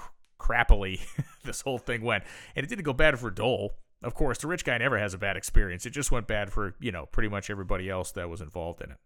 [0.41, 1.01] crappily
[1.45, 2.25] this whole thing went.
[2.57, 3.73] And it didn't go bad for Dole.
[4.03, 5.85] Of course, the rich guy never has a bad experience.
[5.85, 8.93] It just went bad for, you know, pretty much everybody else that was involved in
[8.93, 8.97] it.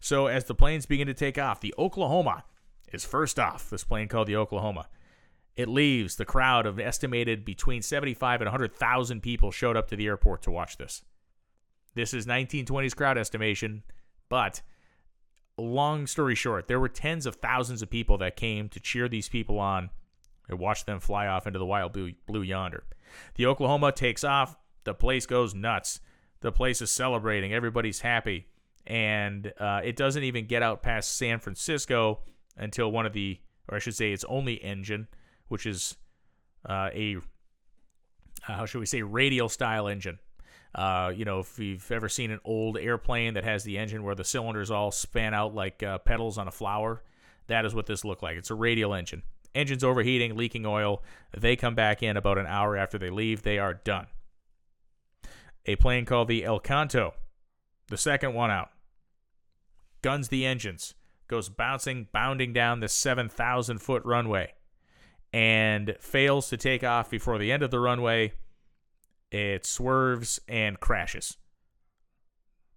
[0.00, 2.44] So as the planes begin to take off, the Oklahoma
[2.92, 3.70] is first off.
[3.70, 4.88] This plane called the Oklahoma.
[5.56, 10.06] It leaves the crowd of estimated between 75 and 100,000 people showed up to the
[10.06, 11.02] airport to watch this.
[11.94, 13.82] This is 1920s crowd estimation,
[14.30, 14.62] but
[15.58, 19.28] long story short, there were tens of thousands of people that came to cheer these
[19.28, 19.90] people on
[20.48, 22.84] and watch them fly off into the wild blue, blue yonder.
[23.34, 24.56] The Oklahoma takes off.
[24.84, 26.00] The place goes nuts.
[26.40, 27.52] The place is celebrating.
[27.52, 28.46] Everybody's happy.
[28.86, 32.20] And uh, it doesn't even get out past San Francisco
[32.56, 33.38] until one of the,
[33.68, 35.08] or I should say, its only engine,
[35.48, 35.96] which is
[36.68, 37.16] uh, a,
[38.48, 40.18] uh, how should we say, radial style engine.
[40.74, 44.14] Uh, you know, if you've ever seen an old airplane that has the engine where
[44.14, 47.02] the cylinders all span out like uh, petals on a flower,
[47.48, 48.36] that is what this looked like.
[48.36, 49.22] It's a radial engine
[49.54, 51.02] engine's overheating, leaking oil.
[51.36, 53.42] They come back in about an hour after they leave.
[53.42, 54.06] They are done.
[55.66, 57.14] A plane called the El Canto,
[57.88, 58.70] the second one out,
[60.02, 60.94] guns the engines,
[61.28, 64.54] goes bouncing, bounding down the 7,000 foot runway,
[65.32, 68.32] and fails to take off before the end of the runway.
[69.30, 71.38] It swerves and crashes.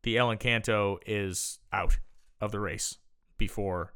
[0.04, 1.98] The El Encanto is out
[2.40, 2.98] of the race
[3.38, 3.94] before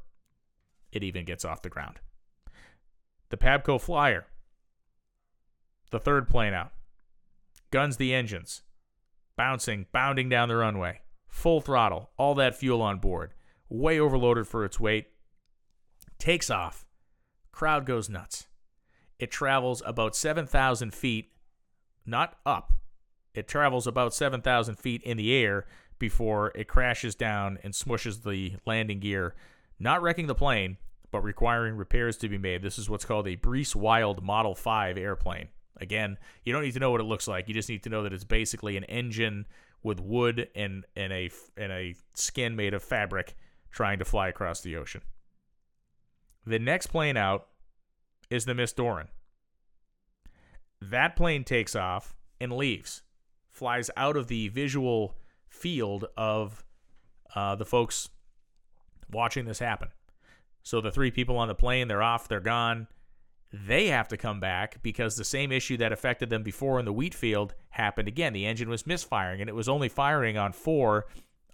[0.92, 2.00] it even gets off the ground
[3.30, 4.26] the Pabco Flyer,
[5.90, 6.72] the third plane out,
[7.70, 8.62] guns the engines,
[9.36, 13.32] bouncing, bounding down the runway, full throttle, all that fuel on board,
[13.70, 15.06] way overloaded for its weight,
[16.18, 16.84] takes off,
[17.52, 18.46] crowd goes nuts.
[19.18, 21.32] It travels about 7,000 feet,
[22.04, 22.72] not up,
[23.34, 25.66] it travels about 7,000 feet in the air
[25.98, 29.34] before it crashes down and smushes the landing gear,
[29.78, 30.78] not wrecking the plane,
[31.12, 32.62] but requiring repairs to be made.
[32.62, 35.48] This is what's called a Breese Wilde Model 5 airplane.
[35.80, 37.48] Again, you don't need to know what it looks like.
[37.48, 39.46] You just need to know that it's basically an engine
[39.82, 43.34] with wood and, and a and a skin made of fabric
[43.70, 45.02] trying to fly across the ocean.
[46.46, 47.46] The next plane out
[48.30, 49.08] is the Miss Doran.
[50.80, 53.02] That plane takes off and leaves,
[53.50, 55.16] flies out of the visual
[55.48, 56.64] field of
[57.34, 58.08] uh, the folks
[59.10, 59.88] watching this happen.
[60.62, 62.86] So the three people on the plane, they're off, they're gone.
[63.52, 66.92] They have to come back because the same issue that affected them before in the
[66.92, 68.32] wheat field happened again.
[68.32, 71.06] The engine was misfiring and it was only firing on four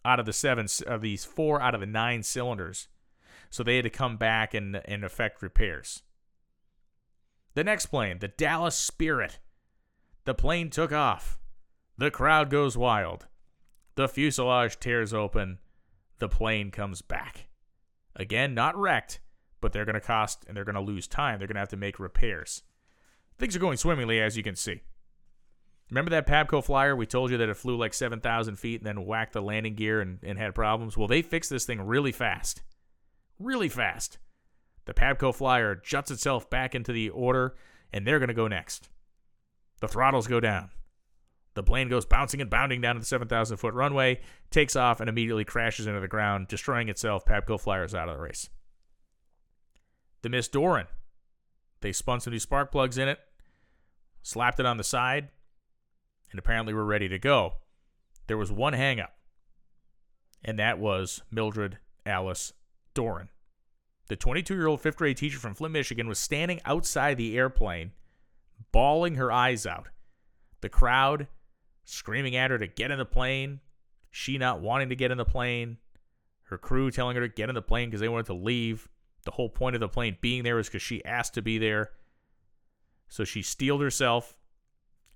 [0.07, 2.89] out of the seven of these four out of the nine cylinders.
[3.51, 6.03] So they had to come back and, and effect repairs.
[7.55, 9.39] The next plane, the Dallas Spirit.
[10.25, 11.39] The plane took off.
[11.97, 13.27] The crowd goes wild.
[13.95, 15.59] The fuselage tears open.
[16.19, 17.49] The plane comes back.
[18.15, 19.21] Again, not wrecked,
[19.61, 21.39] but they're going to cost and they're going to lose time.
[21.39, 22.63] They're going to have to make repairs.
[23.39, 24.83] Things are going swimmingly, as you can see.
[25.91, 26.97] Remember that Pabco flyer?
[26.97, 30.01] We told you that it flew like 7,000 feet and then whacked the landing gear
[30.01, 30.97] and, and had problems?
[30.97, 32.63] Well, they fixed this thing really fast.
[33.39, 34.19] Really fast.
[34.87, 37.57] The Pabco flyer juts itself back into the order,
[37.93, 38.89] and they're going to go next.
[39.81, 40.71] The throttles go down.
[41.55, 44.21] The plane goes bouncing and bounding down to the 7,000 foot runway,
[44.51, 47.25] takes off, and immediately crashes into the ground, destroying itself.
[47.25, 48.51] Pabco Flyer is out of the race.
[50.23, 50.87] The Miss Doran.
[51.81, 53.19] They spun some new spark plugs in it,
[54.23, 55.29] slapped it on the side,
[56.31, 57.55] and apparently we were ready to go.
[58.27, 59.11] There was one hangup,
[60.45, 62.53] and that was Mildred Alice
[62.95, 63.29] Doran.
[64.09, 67.93] The 22 year old fifth grade teacher from Flint, Michigan was standing outside the airplane,
[68.73, 69.89] bawling her eyes out.
[70.61, 71.27] The crowd
[71.85, 73.61] screaming at her to get in the plane,
[74.11, 75.79] she not wanting to get in the plane,
[76.45, 78.89] her crew telling her to get in the plane because they wanted to leave.
[79.25, 81.91] The whole point of the plane being there was because she asked to be there.
[83.09, 84.37] So she steeled herself,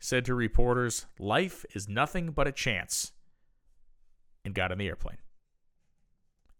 [0.01, 3.12] said to reporters, Life is nothing but a chance,
[4.44, 5.18] and got in the airplane.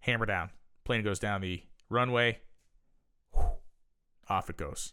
[0.01, 0.51] Hammer down.
[0.85, 2.41] Plane goes down the runway.
[4.29, 4.93] Off it goes.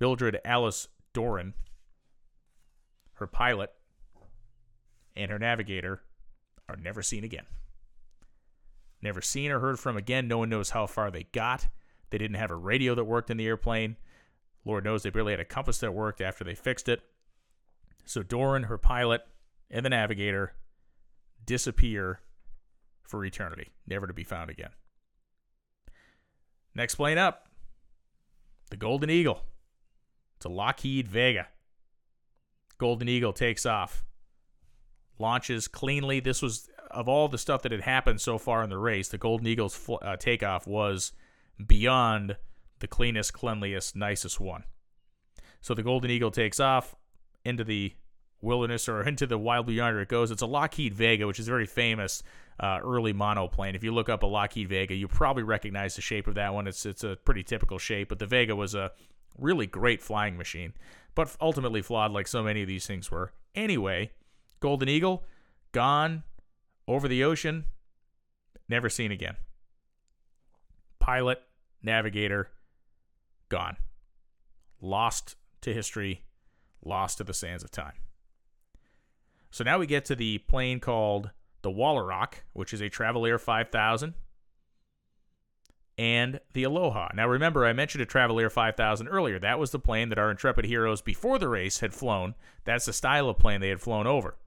[0.00, 1.54] Mildred Alice Doran,
[3.14, 3.70] her pilot,
[5.14, 6.02] and her navigator
[6.68, 7.44] are never seen again.
[9.00, 10.26] Never seen or heard from again.
[10.26, 11.68] No one knows how far they got.
[12.10, 13.96] They didn't have a radio that worked in the airplane.
[14.64, 17.02] Lord knows they barely had a compass that worked after they fixed it.
[18.04, 19.22] So Doran, her pilot,
[19.70, 20.54] and the navigator
[21.44, 22.20] disappear
[23.02, 24.70] for eternity, never to be found again.
[26.74, 27.48] Next plane up
[28.70, 29.42] the Golden Eagle
[30.40, 31.48] to Lockheed Vega.
[32.78, 34.04] Golden Eagle takes off,
[35.18, 36.20] launches cleanly.
[36.20, 39.18] This was, of all the stuff that had happened so far in the race, the
[39.18, 41.12] Golden Eagle's fl- uh, takeoff was
[41.64, 42.36] beyond
[42.82, 44.64] the cleanest, cleanliest, nicest one.
[45.62, 46.94] So the Golden Eagle takes off
[47.44, 47.94] into the
[48.42, 50.30] wilderness or into the wild beyond it goes.
[50.30, 52.22] It's a Lockheed Vega, which is a very famous
[52.60, 53.74] uh, early monoplane.
[53.74, 56.66] If you look up a Lockheed Vega, you probably recognize the shape of that one.
[56.66, 58.90] It's it's a pretty typical shape, but the Vega was a
[59.38, 60.74] really great flying machine,
[61.14, 63.32] but ultimately flawed like so many of these things were.
[63.54, 64.10] Anyway,
[64.60, 65.24] Golden Eagle,
[65.70, 66.24] gone
[66.86, 67.64] over the ocean,
[68.68, 69.36] never seen again.
[70.98, 71.42] Pilot,
[71.82, 72.50] navigator,
[73.52, 73.76] gone.
[74.80, 76.24] Lost to history,
[76.82, 77.92] lost to the sands of time.
[79.50, 81.30] So now we get to the plane called
[81.60, 84.14] the Woolaroc, which is a Travel Air 5000
[85.98, 87.10] and the Aloha.
[87.14, 89.38] Now, remember, I mentioned a Travel Air 5000 earlier.
[89.38, 92.34] That was the plane that our intrepid heroes before the race had flown.
[92.64, 94.38] That's the style of plane they had flown over.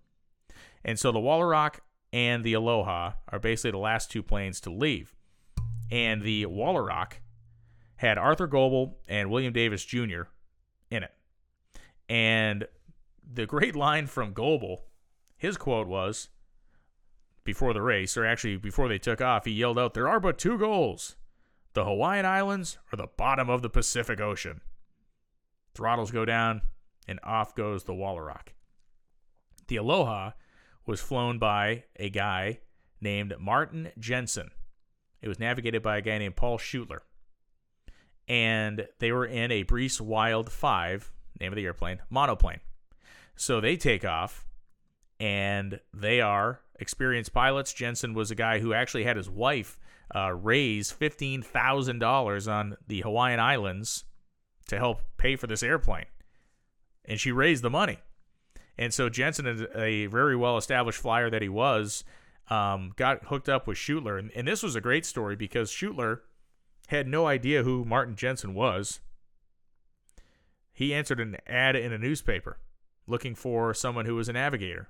[0.83, 1.75] And so the Woolaroc
[2.11, 5.13] and the Aloha are basically the last two planes to leave.
[5.91, 7.19] And the Woolaroc
[7.97, 10.23] had Arthur Goebel and William Davis Jr.
[10.89, 11.13] in it.
[12.09, 12.67] And
[13.33, 14.85] the great line from Goebel,
[15.37, 16.29] his quote was
[17.43, 20.37] before the race, or actually before they took off, he yelled out, There are but
[20.37, 21.15] two goals
[21.73, 24.61] the Hawaiian Islands, or the bottom of the Pacific Ocean.
[25.73, 26.61] Throttles go down,
[27.05, 28.53] and off goes the Woolaroc.
[29.67, 30.31] The Aloha
[30.85, 32.59] was flown by a guy
[33.01, 34.51] named Martin Jensen.
[35.21, 36.99] It was navigated by a guy named Paul Schuettler.
[38.27, 42.59] And they were in a Breese Wilde 5, name of the airplane, monoplane.
[43.35, 44.47] So they take off,
[45.19, 47.73] and they are experienced pilots.
[47.73, 49.77] Jensen was a guy who actually had his wife
[50.13, 54.05] uh, raise $15,000 on the Hawaiian Islands
[54.67, 56.05] to help pay for this airplane.
[57.05, 57.99] And she raised the money.
[58.77, 62.03] And so Jensen, a very well established flyer that he was,
[62.49, 64.19] um, got hooked up with Schuettler.
[64.19, 66.19] And, and this was a great story because Schuettler
[66.87, 68.99] had no idea who Martin Jensen was.
[70.73, 72.57] He answered an ad in a newspaper
[73.07, 74.89] looking for someone who was a navigator.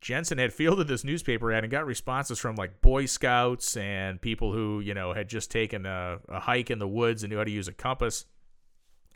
[0.00, 4.52] Jensen had fielded this newspaper ad and got responses from like Boy Scouts and people
[4.52, 7.44] who, you know, had just taken a, a, hike in the woods and knew how
[7.44, 8.26] to use a compass.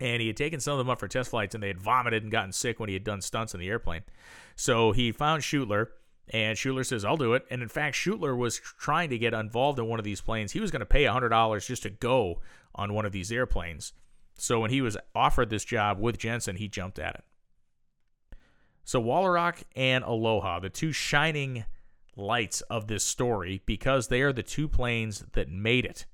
[0.00, 2.22] And he had taken some of them up for test flights and they had vomited
[2.22, 4.02] and gotten sick when he had done stunts in the airplane.
[4.56, 5.88] So he found Schuettler
[6.30, 7.44] and Schuettler says, I'll do it.
[7.50, 10.52] And in fact, Schuettler was trying to get involved in one of these planes.
[10.52, 12.40] He was going to pay $100 just to go
[12.74, 13.92] on one of these airplanes.
[14.36, 17.24] So when he was offered this job with Jensen, he jumped at it.
[18.84, 21.64] So Woolaroc and Aloha, the two shining
[22.16, 26.06] lights of this story, because they are the two planes that made it.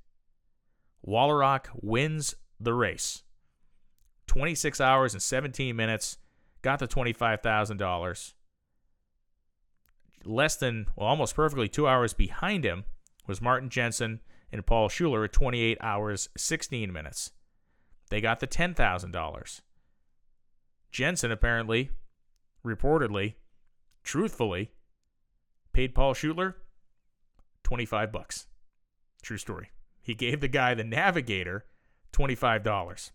[1.06, 3.22] Woolaroc wins the race.
[4.26, 6.18] 26 hours and 17 minutes,
[6.62, 8.32] got the $25,000.
[10.26, 12.84] Less than, well, almost perfectly two hours behind him
[13.26, 14.20] was Martin Jensen
[14.50, 17.30] and Paul Schuler at 28 hours, 16 minutes.
[18.10, 19.60] They got the $10,000.
[20.90, 21.90] Jensen apparently,
[22.64, 23.34] reportedly,
[24.02, 24.72] truthfully,
[25.72, 26.56] paid Paul Schuler
[27.62, 28.46] 25 bucks.
[29.22, 29.70] True story.
[30.00, 31.66] He gave the guy the navigator
[32.12, 33.10] $25.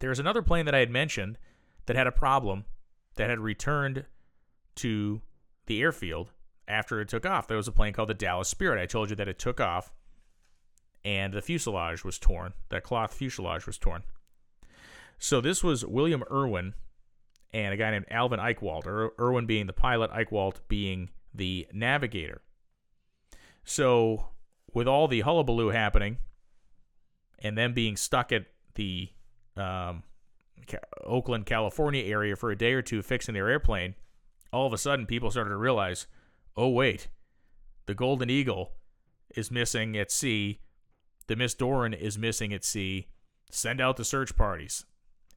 [0.00, 1.38] There's another plane that I had mentioned
[1.86, 2.64] that had a problem
[3.16, 4.04] that had returned
[4.76, 5.22] to
[5.66, 6.30] the airfield
[6.68, 7.48] after it took off.
[7.48, 8.80] There was a plane called the Dallas Spirit.
[8.80, 9.92] I told you that it took off
[11.04, 12.52] and the fuselage was torn.
[12.70, 14.02] That cloth fuselage was torn.
[15.18, 16.74] So this was William Irwin
[17.52, 22.42] and a guy named Alvin Eichwald, Ir- Irwin being the pilot, Eichwald being the navigator.
[23.64, 24.28] So
[24.74, 26.18] with all the hullabaloo happening
[27.38, 29.08] and them being stuck at the
[29.56, 30.02] um,
[31.04, 33.94] Oakland, California area for a day or two fixing their airplane,
[34.56, 36.06] all of a sudden people started to realize,
[36.56, 37.08] oh, wait,
[37.86, 38.72] the Golden Eagle
[39.34, 40.60] is missing at sea.
[41.26, 43.08] The Miss Doran is missing at sea.
[43.50, 44.84] Send out the search parties.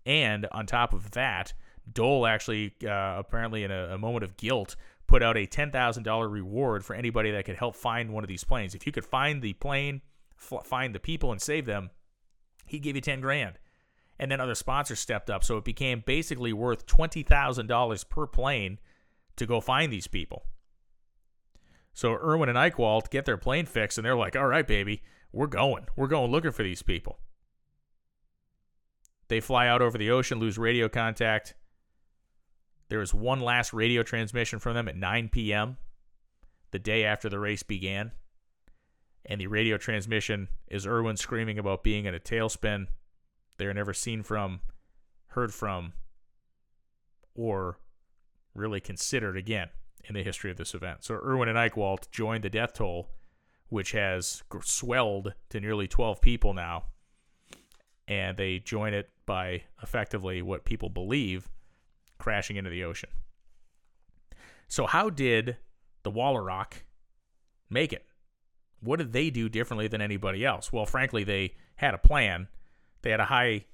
[0.05, 1.53] And on top of that,
[1.91, 6.85] Dole actually, uh, apparently in a, a, moment of guilt, put out a $10,000 reward
[6.85, 8.73] for anybody that could help find one of these planes.
[8.73, 10.01] If you could find the plane,
[10.37, 11.89] find the people, and save them,
[12.65, 13.59] he'd give you 10 grand
[14.19, 15.43] and then other sponsors stepped up.
[15.43, 18.79] So it became basically worth $20,000 per plane
[19.39, 20.45] to go find these people.
[21.93, 25.47] So Irwin and Eichwald get their plane fixed, and they're like, all right, baby, we're
[25.47, 25.87] going.
[25.95, 27.19] We're going looking for these people.
[29.27, 31.55] They fly out over the ocean, lose radio contact.
[32.89, 35.77] There is one last radio transmission from them at 9 p.m.,
[36.71, 38.11] the day after the race began.
[39.25, 42.87] And the radio transmission is Irwin screaming about being in a tailspin
[43.59, 44.61] they are never seen from,
[45.27, 45.91] heard from,
[47.35, 47.77] or
[48.53, 49.69] really considered again
[50.05, 51.03] in the history of this event.
[51.03, 53.09] So Irwin and Eichwald joined the death toll,
[53.67, 56.85] which has swelled to nearly 12 people now.
[58.07, 61.47] And they join it by effectively what people believe
[62.17, 63.09] crashing into the ocean.
[64.67, 65.57] So, how did
[66.01, 66.73] the Woolaroc
[67.69, 68.05] make it?
[68.79, 70.73] What did they do differently than anybody else?
[70.73, 72.47] Well, frankly, they had a plan
[73.01, 73.65] they had a high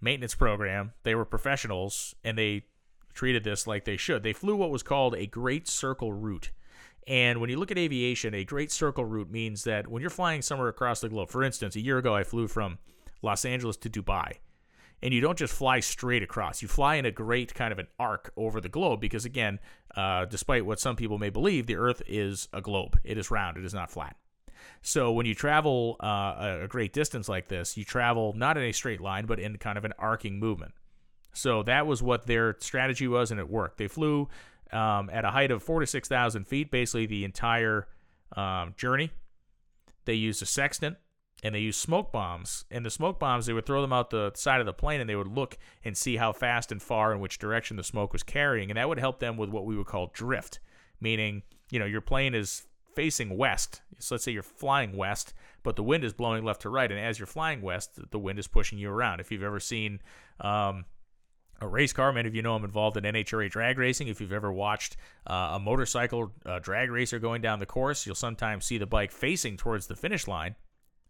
[0.00, 0.92] maintenance program.
[1.04, 2.66] They were professionals and they
[3.12, 4.22] treated this like they should.
[4.22, 6.50] They flew what was called a great circle route.
[7.06, 10.42] And when you look at aviation, a great circle route means that when you're flying
[10.42, 12.78] somewhere across the globe, for instance, a year ago I flew from
[13.22, 14.34] Los Angeles to Dubai.
[15.04, 16.62] And you don't just fly straight across.
[16.62, 19.58] You fly in a great kind of an arc over the globe because, again,
[19.96, 22.96] uh, despite what some people may believe, the Earth is a globe.
[23.02, 24.16] It is round, it is not flat.
[24.80, 28.72] So when you travel uh, a great distance like this, you travel not in a
[28.72, 30.72] straight line, but in kind of an arcing movement.
[31.32, 33.78] So that was what their strategy was, and it worked.
[33.78, 34.28] They flew
[34.72, 37.88] um, at a height of four to six thousand feet, basically the entire
[38.36, 39.10] um, journey.
[40.04, 40.96] They used a sextant
[41.42, 42.64] and they used smoke bombs.
[42.70, 45.08] And the smoke bombs, they would throw them out the side of the plane and
[45.08, 48.22] they would look and see how fast and far in which direction the smoke was
[48.22, 48.70] carrying.
[48.70, 50.60] And that would help them with what we would call drift,
[51.00, 53.80] meaning, you know, your plane is facing west.
[53.98, 57.00] So let's say you're flying west, but the wind is blowing left to right, and
[57.00, 59.20] as you're flying west, the wind is pushing you around.
[59.20, 60.00] If you've ever seen
[60.40, 60.84] um,
[61.62, 64.08] a race car, many of you know I'm involved in NHRA drag racing.
[64.08, 64.96] If you've ever watched
[65.26, 69.12] uh, a motorcycle uh, drag racer going down the course, you'll sometimes see the bike
[69.12, 70.56] facing towards the finish line,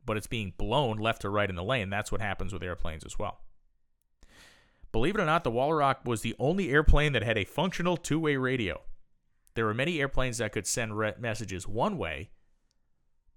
[0.04, 1.88] but it's being blown left to right in the lane.
[1.88, 3.40] That's what happens with airplanes as well.
[4.92, 8.20] Believe it or not, the Woolaroc was the only airplane that had a functional two
[8.20, 8.82] way radio.
[9.54, 12.30] There were many airplanes that could send re- messages one way,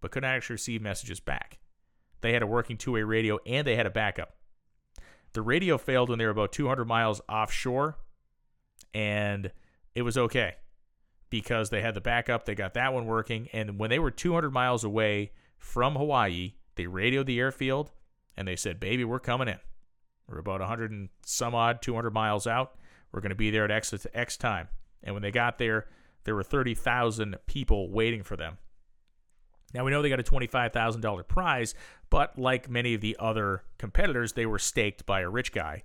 [0.02, 1.60] but couldn't actually receive messages back.
[2.20, 4.35] They had a working two way radio and they had a backup.
[5.36, 7.98] The radio failed when they were about 200 miles offshore,
[8.94, 9.52] and
[9.94, 10.56] it was okay
[11.30, 12.46] because they had the backup.
[12.46, 13.50] They got that one working.
[13.52, 17.92] And when they were 200 miles away from Hawaii, they radioed the airfield
[18.38, 19.60] and they said, Baby, we're coming in.
[20.26, 22.78] We're about 100 and some odd, 200 miles out.
[23.12, 24.70] We're going to be there at X, X time.
[25.04, 25.88] And when they got there,
[26.24, 28.58] there were 30,000 people waiting for them.
[29.76, 31.76] Now we know they got a $25,000 prize,
[32.10, 35.84] but like many of the other competitors, they were staked by a rich guy.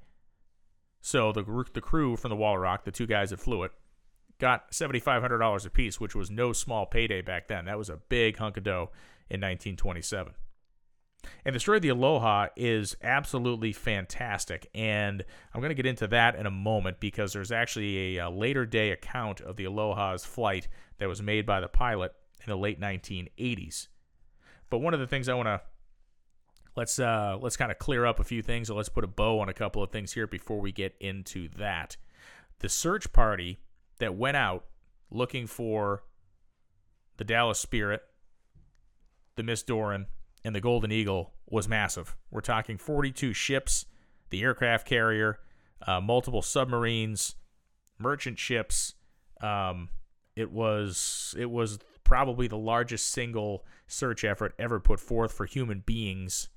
[1.01, 3.73] So the the crew from the Woolaroc, the two guys that flew it,
[4.39, 7.65] got $7,500 apiece, which was no small payday back then.
[7.65, 8.91] That was a big hunk of dough
[9.29, 10.35] in 1927.
[11.45, 14.71] And the story of the Aloha is absolutely fantastic.
[14.75, 18.31] And I'm going to get into that in a moment because there's actually a, a,
[18.31, 20.69] later day account of the Aloha's flight
[20.99, 22.15] that was made by the pilot
[22.45, 23.89] in the late 1980s.
[24.69, 25.61] But one of the things I want to
[26.77, 28.71] let's uh, let's kind of clear up a few things.
[28.71, 31.97] let's put a bow on a couple of things here before we get into that.
[32.61, 33.59] The search party
[33.99, 34.65] that went out
[35.11, 36.05] looking for
[37.17, 38.03] the Dallas Spirit,
[39.37, 40.07] the Miss Doran,
[40.45, 42.17] and the Golden Eagle was massive.
[42.31, 43.85] We're talking 42 ships,
[44.31, 45.39] the aircraft carrier,
[45.87, 47.35] uh, multiple submarines,
[47.99, 48.95] merchant ships.
[49.43, 49.89] Um,
[50.37, 51.79] it was it was
[52.11, 56.49] probably the largest single search effort ever put forth for human beings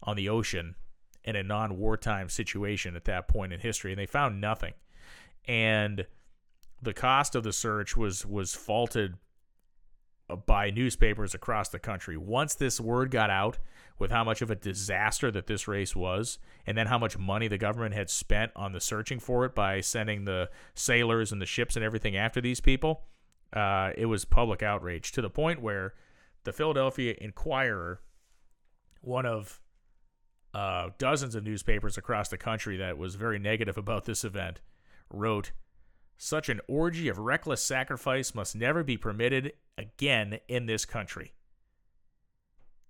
[0.00, 0.76] on the ocean
[1.24, 4.74] in a non-wartime situation at that point in history, and they found nothing.
[5.44, 6.06] And
[6.80, 9.14] the cost of the search was was faulted
[10.46, 12.16] by newspapers across the country.
[12.16, 13.58] Once this word got out
[13.98, 17.48] with how much of a disaster that this race was, and then how much money
[17.48, 21.46] the government had spent on the searching for it by sending the sailors and the
[21.46, 23.02] ships and everything after these people,
[23.52, 25.94] uh, it was public outrage to the point where
[26.44, 28.00] the Philadelphia Inquirer,
[29.00, 29.60] one of
[30.54, 34.60] uh, dozens of newspapers across the country that was very negative about this event,
[35.10, 35.52] wrote
[36.18, 41.34] such an orgy of reckless sacrifice must never be permitted again in this country.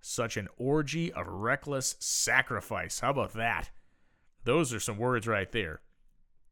[0.00, 3.00] Such an orgy of reckless sacrifice.
[3.00, 3.70] How about that?
[4.44, 5.80] Those are some words right there.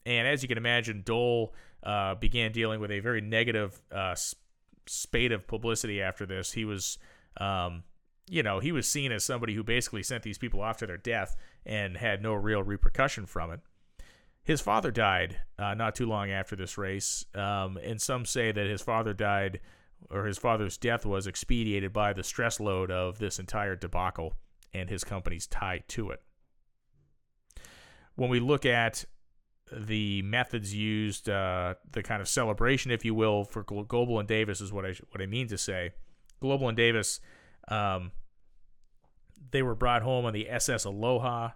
[0.07, 4.15] And as you can imagine, Dole uh, began dealing with a very negative uh,
[4.87, 6.53] spate of publicity after this.
[6.53, 6.99] He was,
[7.39, 7.85] um,
[8.29, 10.97] you know, he was seen as somebody who basically sent these people off to their
[10.97, 13.61] death and had no real repercussion from it.
[14.43, 18.67] His father died uh, not too long after this race, um, and some say that
[18.67, 19.61] his father died
[20.11, 24.35] or his father's death was expedited by the stress load of this entire debacle
[24.75, 26.21] and his company's tie to it.
[28.17, 29.07] When we look at
[29.73, 34.61] the methods used, uh, the kind of celebration, if you will, for Goebel and Davis
[34.61, 35.93] is what I what I mean to say.
[36.41, 37.21] Goebel and Davis,
[37.69, 38.13] um,
[39.51, 41.53] they were brought home on the SS Aloha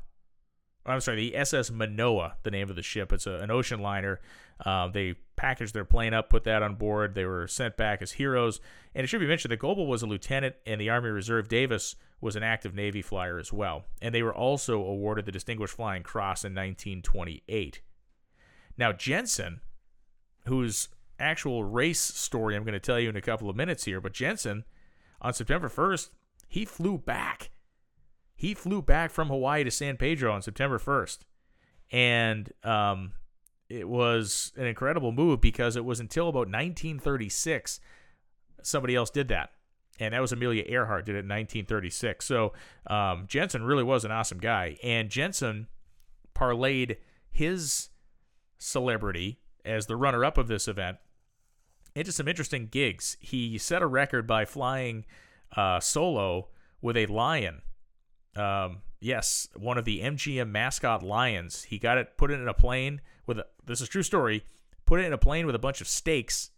[0.88, 3.12] I'm sorry, the SS Manoa, the name of the ship.
[3.12, 4.20] It's a, an ocean liner.
[4.64, 7.14] Uh, they packaged their plane up, put that on board.
[7.14, 8.60] They were sent back as heroes.
[8.94, 11.48] And it should be mentioned that Goebel was a lieutenant in the Army Reserve.
[11.48, 13.84] Davis was an active Navy flyer as well.
[14.00, 17.82] And they were also awarded the Distinguished Flying Cross in 1928.
[18.78, 19.60] Now, Jensen,
[20.46, 24.00] whose actual race story I'm going to tell you in a couple of minutes here,
[24.00, 24.64] but Jensen,
[25.20, 26.10] on September 1st,
[26.48, 27.50] he flew back
[28.38, 31.18] he flew back from Hawaii to San Pedro on September 1st.
[31.90, 33.12] And um,
[33.68, 37.80] it was an incredible move because it was until about 1936
[38.62, 39.50] somebody else did that.
[39.98, 42.24] And that was Amelia Earhart did it in 1936.
[42.24, 42.52] So
[42.86, 44.78] um, Jensen really was an awesome guy.
[44.84, 45.66] And Jensen
[46.32, 46.98] parlayed
[47.32, 47.88] his
[48.58, 50.98] celebrity as the runner up of this event
[51.94, 53.16] into some interesting gigs.
[53.20, 55.04] He set a record by flying
[55.56, 56.48] uh, solo
[56.80, 57.62] with a lion
[58.38, 61.64] um, yes, one of the MGM mascot lions.
[61.64, 64.44] He got it, put it in a plane with a, this is true story.
[64.86, 66.50] Put it in a plane with a bunch of steaks,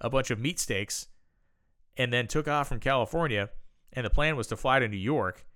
[0.00, 1.06] a bunch of meat steaks,
[1.96, 3.50] and then took off from California.
[3.92, 5.46] And the plan was to fly to New York.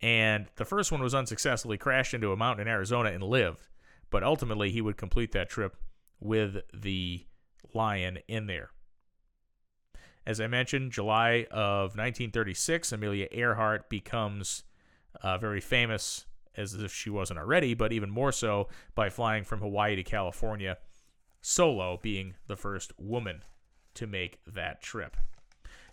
[0.00, 3.68] And the first one was unsuccessfully crashed into a mountain in Arizona and lived.
[4.12, 5.74] But ultimately, he would complete that trip
[6.20, 7.26] with the
[7.74, 8.70] lion in there.
[10.24, 14.62] As I mentioned, July of 1936, Amelia Earhart becomes
[15.20, 19.60] uh, very famous as if she wasn't already, but even more so by flying from
[19.60, 20.76] Hawaii to California
[21.40, 23.42] solo, being the first woman
[23.94, 25.16] to make that trip.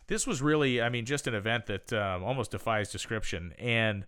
[0.08, 3.54] This was really, I mean, just an event that um, almost defies description.
[3.58, 4.06] And,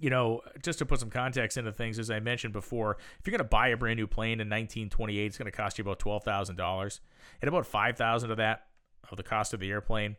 [0.00, 3.32] you know, just to put some context into things, as I mentioned before, if you're
[3.32, 5.98] going to buy a brand new plane in 1928, it's going to cost you about
[5.98, 7.00] $12,000.
[7.40, 8.66] And about 5000 of that,
[9.10, 10.16] of the cost of the airplane,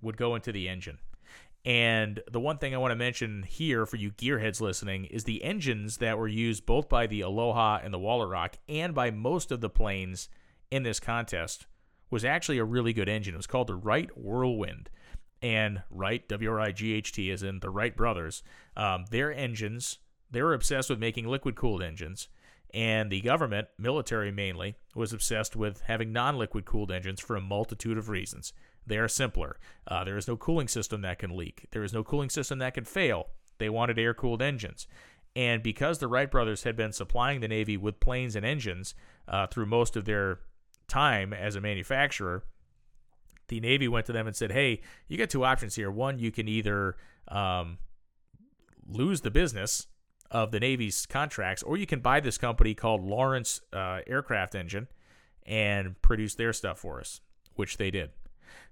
[0.00, 0.98] would go into the engine.
[1.64, 5.44] And the one thing I want to mention here for you gearheads listening is the
[5.44, 9.60] engines that were used both by the Aloha and the Woolaroc and by most of
[9.60, 10.30] the planes
[10.70, 11.66] in this contest
[12.10, 13.34] was actually a really good engine.
[13.34, 14.88] It was called the Wright Whirlwind.
[15.42, 18.42] And Wright, W R I G H T, as in the Wright brothers,
[18.76, 19.98] um, their engines,
[20.30, 22.28] they were obsessed with making liquid cooled engines.
[22.72, 27.40] And the government, military mainly, was obsessed with having non liquid cooled engines for a
[27.40, 28.52] multitude of reasons.
[28.86, 29.58] They are simpler.
[29.86, 31.66] Uh, there is no cooling system that can leak.
[31.72, 33.28] There is no cooling system that can fail.
[33.58, 34.86] They wanted air cooled engines.
[35.36, 38.94] And because the Wright brothers had been supplying the Navy with planes and engines
[39.28, 40.40] uh, through most of their
[40.88, 42.44] time as a manufacturer,
[43.50, 45.90] the Navy went to them and said, "Hey, you got two options here.
[45.90, 46.96] One, you can either
[47.28, 47.76] um,
[48.88, 49.86] lose the business
[50.30, 54.88] of the Navy's contracts, or you can buy this company called Lawrance uh, Aircraft Engine
[55.44, 57.20] and produce their stuff for us,
[57.56, 58.10] which they did.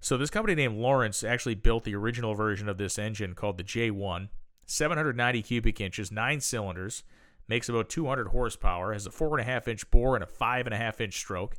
[0.00, 3.64] So this company named Lawrance actually built the original version of this engine called the
[3.64, 4.28] J1,
[4.66, 7.02] 790 cubic inches, nine cylinders,
[7.48, 10.66] makes about 200 horsepower, has a four and a half inch bore and a five
[10.66, 11.56] and a half inch stroke.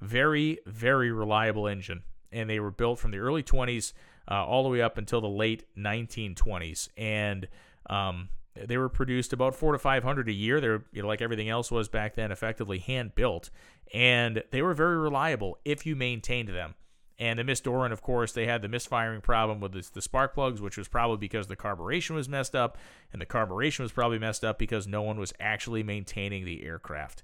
[0.00, 3.92] Very, very reliable engine, and they were built from the early 20s
[4.30, 7.48] uh, all the way up until the late 1920s, and
[7.88, 10.60] um, they were produced about four to 500 a year.
[10.60, 13.50] They're you know, like everything else was back then, effectively hand built,
[13.92, 16.74] and they were very reliable if you maintained them.
[17.18, 20.32] And the Miss Doran, of course, they had the misfiring problem with the, the spark
[20.32, 22.78] plugs, which was probably because the carburation was messed up,
[23.12, 27.22] and the carburation was probably messed up because no one was actually maintaining the aircraft.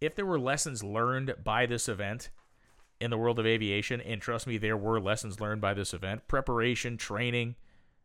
[0.00, 2.30] If there were lessons learned by this event
[3.04, 6.26] in the world of aviation, and trust me, there were lessons learned by this event
[6.26, 7.54] preparation, training,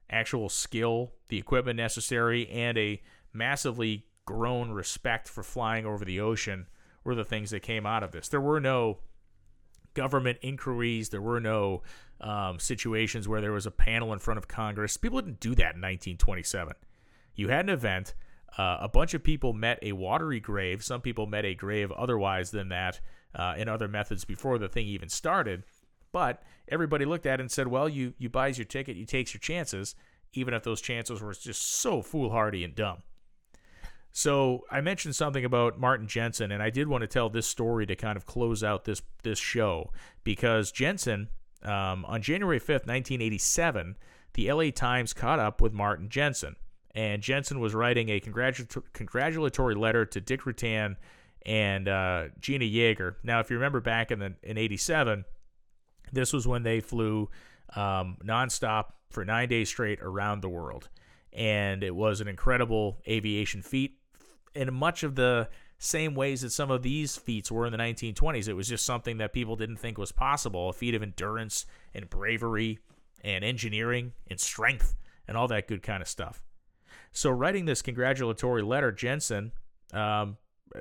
[0.09, 6.67] actual skill, the equipment necessary, and a massively grown respect for flying over the ocean
[7.05, 8.27] were the things that came out of this.
[8.27, 8.99] There were no
[9.93, 11.09] government inquiries.
[11.09, 11.81] There were no
[12.19, 14.97] um, situations where there was a panel in front of Congress.
[14.97, 16.73] People didn't do that in 1927.
[17.35, 18.15] You had an event.
[18.57, 20.83] Uh, a bunch of people met a watery grave.
[20.83, 22.99] Some people met a grave otherwise than that
[23.35, 25.63] uh, in other methods before the thing even started.
[26.11, 29.33] But everybody looked at it and said, well, you, you buys your ticket, you takes
[29.33, 29.95] your chances,
[30.33, 33.03] even if those chances were just so foolhardy and dumb.
[34.11, 37.85] So I mentioned something about Martin Jensen, and I did want to tell this story
[37.85, 39.91] to kind of close out this this show
[40.23, 41.29] because Jensen,
[41.63, 43.97] um, on January fifth, nineteen eighty seven,
[44.33, 44.71] the L.A.
[44.71, 46.55] Times caught up with Martin Jensen,
[46.95, 50.95] and Jensen was writing a congratulatory letter to Dick Rutan
[51.45, 53.15] and uh, Jeana Yeager.
[53.23, 55.25] Now, if you remember back in the in eighty seven,
[56.11, 57.29] this was when they flew
[57.75, 60.89] um, nonstop for nine days straight around the world
[61.33, 63.97] and it was an incredible aviation feat
[64.55, 68.47] in much of the same ways that some of these feats were in the 1920s.
[68.47, 72.09] It was just something that people didn't think was possible a feat of endurance and
[72.09, 72.79] bravery
[73.23, 74.95] and engineering and strength
[75.27, 76.43] and all that good kind of stuff.
[77.11, 79.51] So, writing this congratulatory letter, Jensen
[79.93, 80.37] um,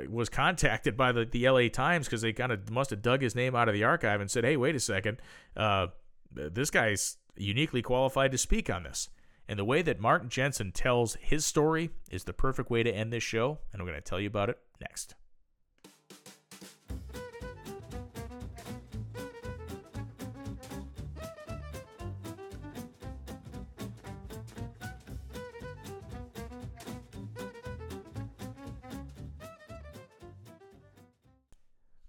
[0.09, 3.34] was contacted by the, the LA Times because they kind of must have dug his
[3.34, 5.20] name out of the archive and said, hey, wait a second,
[5.57, 5.89] uh,
[6.32, 9.09] this guy's uniquely qualified to speak on this.
[9.49, 13.12] And the way that Martin Jensen tells his story is the perfect way to end
[13.12, 15.14] this show, and I'm going to tell you about it next.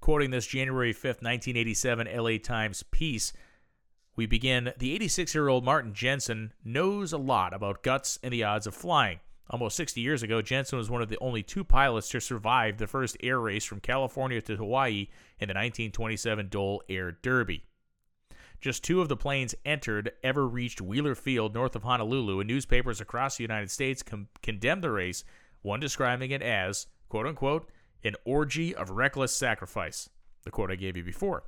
[0.09, 3.31] Quoting this January 5th, 1987 LA Times piece,
[4.15, 8.43] we begin The 86 year old Martin Jensen knows a lot about guts and the
[8.43, 9.19] odds of flying.
[9.51, 12.87] Almost 60 years ago, Jensen was one of the only two pilots to survive the
[12.87, 17.65] first air race from California to Hawaii in the 1927 Dole Air Derby.
[18.59, 22.99] Just two of the planes entered ever reached Wheeler Field north of Honolulu, and newspapers
[22.99, 25.23] across the United States com- condemned the race,
[25.61, 27.69] one describing it as, quote unquote,
[28.03, 30.09] an orgy of reckless sacrifice,
[30.43, 31.43] the quote I gave you before.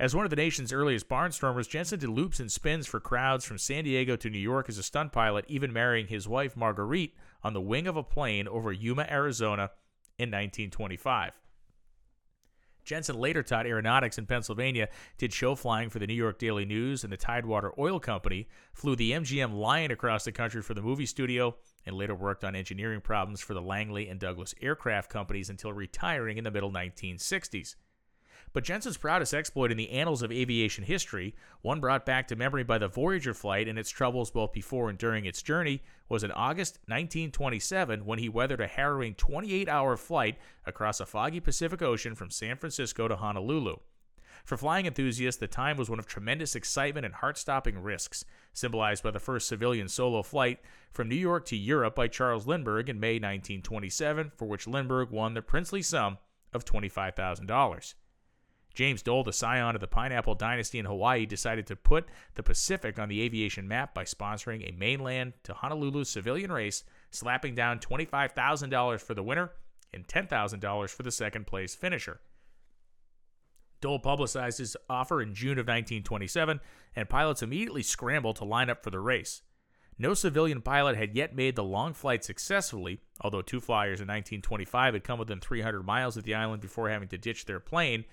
[0.00, 3.58] As one of the nation's earliest barnstormers, Jensen did loops and spins for crowds from
[3.58, 7.52] San Diego to New York as a stunt pilot, even marrying his wife Marguerite on
[7.52, 9.70] the wing of a plane over Yuma, Arizona
[10.16, 11.32] in 1925.
[12.84, 17.04] Jensen later taught aeronautics in Pennsylvania, did show flying for the New York Daily News
[17.04, 21.06] and the Tidewater Oil Company, flew the MGM Lion across the country for the movie
[21.06, 21.56] studio,
[21.88, 26.36] and later worked on engineering problems for the Langley and Douglas aircraft companies until retiring
[26.36, 27.76] in the middle 1960s.
[28.52, 32.62] But Jensen's proudest exploit in the annals of aviation history, one brought back to memory
[32.62, 36.30] by the Voyager flight and its troubles both before and during its journey, was in
[36.30, 42.14] August 1927 when he weathered a harrowing 28 hour flight across a foggy Pacific Ocean
[42.14, 43.76] from San Francisco to Honolulu.
[44.44, 49.02] For flying enthusiasts, the time was one of tremendous excitement and heart stopping risks, symbolized
[49.02, 50.60] by the first civilian solo flight
[50.90, 55.34] from New York to Europe by Charles Lindbergh in May 1927, for which Lindbergh won
[55.34, 56.18] the princely sum
[56.52, 57.94] of $25,000.
[58.74, 62.98] James Dole, the scion of the Pineapple Dynasty in Hawaii, decided to put the Pacific
[62.98, 69.00] on the aviation map by sponsoring a mainland to Honolulu civilian race, slapping down $25,000
[69.00, 69.50] for the winner
[69.92, 72.20] and $10,000 for the second place finisher.
[73.80, 76.60] Dole publicized his offer in June of 1927,
[76.96, 79.42] and pilots immediately scrambled to line up for the race.
[79.98, 84.94] No civilian pilot had yet made the long flight successfully, although two flyers in 1925
[84.94, 88.04] had come within 300 miles of the island before having to ditch their plane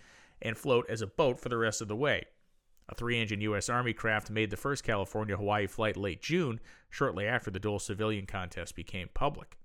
[0.41, 2.25] and float as a boat for the rest of the way.
[2.89, 3.69] A three engine U.S.
[3.69, 6.59] Army craft made the first California Hawaii flight late June,
[6.89, 9.57] shortly after the Dole civilian contest became public.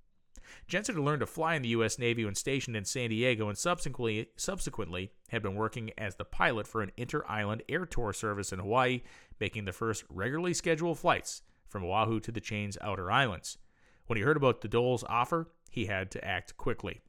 [0.69, 1.99] Jensen had learned to fly in the U.S.
[1.99, 6.67] Navy when stationed in San Diego and subsequently, subsequently had been working as the pilot
[6.67, 9.03] for an inter island air tour service in Hawaii,
[9.39, 13.59] making the first regularly scheduled flights from Oahu to the chain's outer islands.
[14.07, 17.01] When he heard about the Dole's offer, he had to act quickly.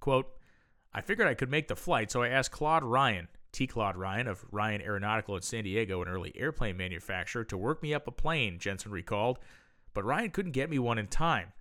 [0.00, 0.28] Quote,
[0.92, 3.66] I figured I could make the flight, so I asked Claude Ryan, T.
[3.66, 7.94] Claude Ryan of Ryan Aeronautical in San Diego, an early airplane manufacturer, to work me
[7.94, 9.38] up a plane, Jensen recalled,
[9.94, 11.52] but Ryan couldn't get me one in time.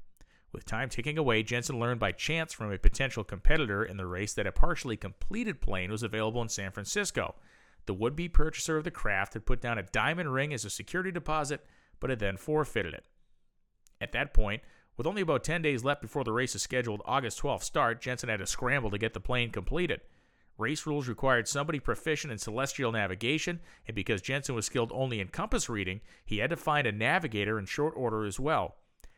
[0.56, 4.34] With time ticking away, Jensen learned by chance from a potential competitor in the race
[4.36, 7.36] that a partially completed plane was available in San Francisco.
[7.88, 10.70] The would be purchaser of the craft had put down a diamond ring as a
[10.70, 11.66] security deposit,
[12.00, 13.04] but had then forfeited it.
[14.00, 14.62] At that point,
[14.96, 18.40] with only about 10 days left before the race's scheduled August 12th start, Jensen had
[18.40, 20.00] to scramble to get the plane completed.
[20.58, 25.28] Race rules required somebody proficient in celestial navigation, and because Jensen was skilled only in
[25.28, 28.78] compass reading, he had to find a navigator in short order as well.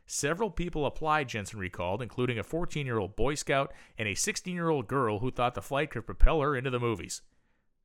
[0.09, 4.55] Several people applied, Jensen recalled, including a 14 year old Boy Scout and a 16
[4.55, 7.21] year old girl who thought the flight could propel her into the movies.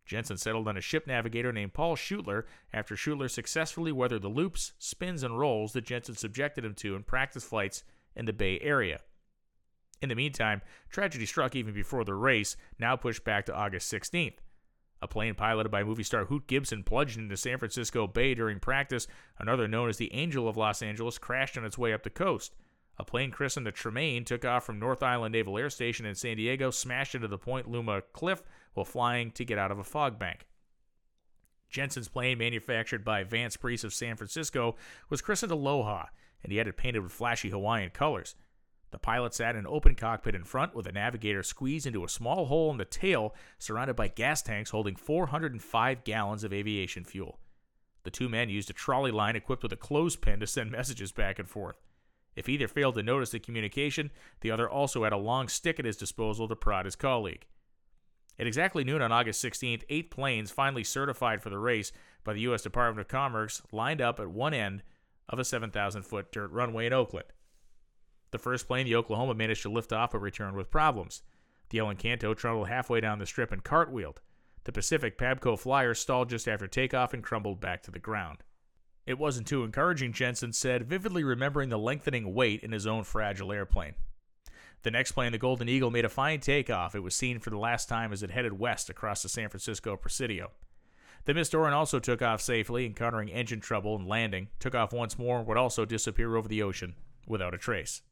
[0.06, 4.72] Jensen settled on a ship navigator named Paul Schluter after Schluter successfully weathered the loops,
[4.78, 7.82] spins, and rolls that Jensen subjected him to in practice flights
[8.14, 9.00] in the Bay Area.
[10.00, 14.38] In the meantime, tragedy struck even before the race, now pushed back to August 16th.
[15.02, 19.08] A plane piloted by movie star Hoot Gibson plunged into San Francisco Bay during practice.
[19.36, 22.54] Another, known as the Angel of Los Angeles, crashed on its way up the coast.
[22.98, 26.36] A plane christened the Tremaine took off from North Island Naval Air Station in San
[26.36, 28.44] Diego, smashed into the Point Loma cliff
[28.74, 30.46] while flying to get out of a fog bank.
[31.68, 34.76] Jensen's plane, manufactured by Vance Breese of San Francisco,
[35.08, 36.06] was christened Aloha,
[36.44, 38.36] and he had it painted with flashy Hawaiian colors.
[38.92, 42.08] The pilot sat in an open cockpit in front with a navigator squeezed into a
[42.08, 47.40] small hole in the tail surrounded by gas tanks holding 405 gallons of aviation fuel.
[48.04, 51.38] The two men used a trolley line equipped with a clothespin to send messages back
[51.38, 51.80] and forth.
[52.36, 55.84] If either failed to notice the communication, the other also had a long stick at
[55.86, 57.46] his disposal to prod his colleague.
[58.38, 61.92] At exactly noon on August 16th, eight planes, finally certified for the race
[62.24, 62.62] by the U.S.
[62.62, 64.82] Department of Commerce, lined up at one end
[65.28, 67.26] of a 7,000 foot dirt runway in Oakland.
[68.32, 71.22] The first plane, the Oklahoma, managed to lift off but returned with problems.
[71.68, 74.20] The El Encanto trundled halfway down the strip and cartwheeled.
[74.64, 78.38] The Pacific Pabco Flyer stalled just after takeoff and crumbled back to the ground.
[79.06, 83.52] It wasn't too encouraging, Jensen said, vividly remembering the lengthening wait in his own fragile
[83.52, 83.94] airplane.
[84.82, 86.94] The next plane, the Golden Eagle, made a fine takeoff.
[86.94, 89.96] It was seen for the last time as it headed west across the San Francisco
[89.96, 90.52] Presidio.
[91.24, 95.18] The Miss Doran also took off safely, encountering engine trouble and landing, took off once
[95.18, 96.94] more, would also disappear over the ocean
[97.26, 98.02] without a trace.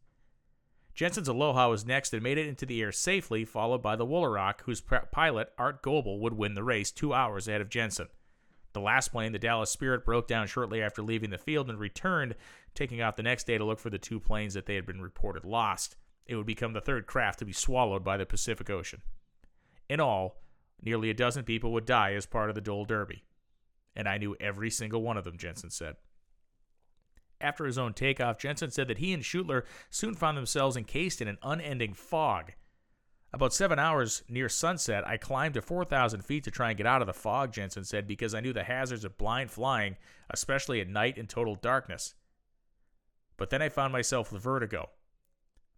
[0.94, 4.62] Jensen's Aloha was next and made it into the air safely, followed by the Woolaroc,
[4.62, 4.82] whose
[5.12, 8.08] pilot, Art Goebel, would win the race two hours ahead of Jensen.
[8.72, 12.36] The last plane, the Dallas Spirit, broke down shortly after leaving the field and returned,
[12.74, 15.00] taking off the next day to look for the two planes that they had been
[15.00, 15.96] reported lost.
[16.26, 19.02] It would become the third craft to be swallowed by the Pacific Ocean.
[19.88, 20.40] In all,
[20.80, 23.24] nearly a dozen people would die as part of the Dole Derby.
[23.96, 25.96] And I knew every single one of them, Jensen said.
[27.40, 31.28] After his own takeoff, Jensen said that he and Schluter soon found themselves encased in
[31.28, 32.52] an unending fog.
[33.32, 37.00] About seven hours near sunset, I climbed to 4,000 feet to try and get out
[37.00, 39.96] of the fog, Jensen said, because I knew the hazards of blind flying,
[40.28, 42.14] especially at night in total darkness.
[43.36, 44.90] But then I found myself with vertigo.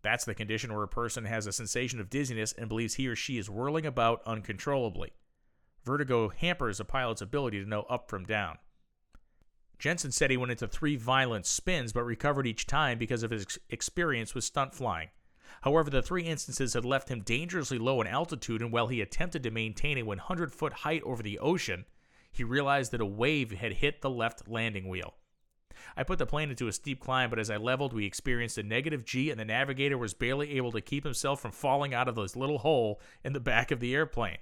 [0.01, 3.15] That's the condition where a person has a sensation of dizziness and believes he or
[3.15, 5.13] she is whirling about uncontrollably.
[5.85, 8.59] Vertigo hampers a pilot's ability to know up from down.
[9.83, 13.59] Jensen said he went into three violent spins but recovered each time because of his
[13.69, 15.09] experience with stunt flying.
[15.63, 19.43] However, the three instances had left him dangerously low in altitude, and while he attempted
[19.43, 21.85] to maintain a 100 foot height over the ocean,
[22.31, 25.15] he realized that a wave had hit the left landing wheel.
[25.97, 28.63] I put the plane into a steep climb, but as I leveled, we experienced a
[28.63, 32.15] negative G, and the navigator was barely able to keep himself from falling out of
[32.15, 34.39] this little hole in the back of the airplane.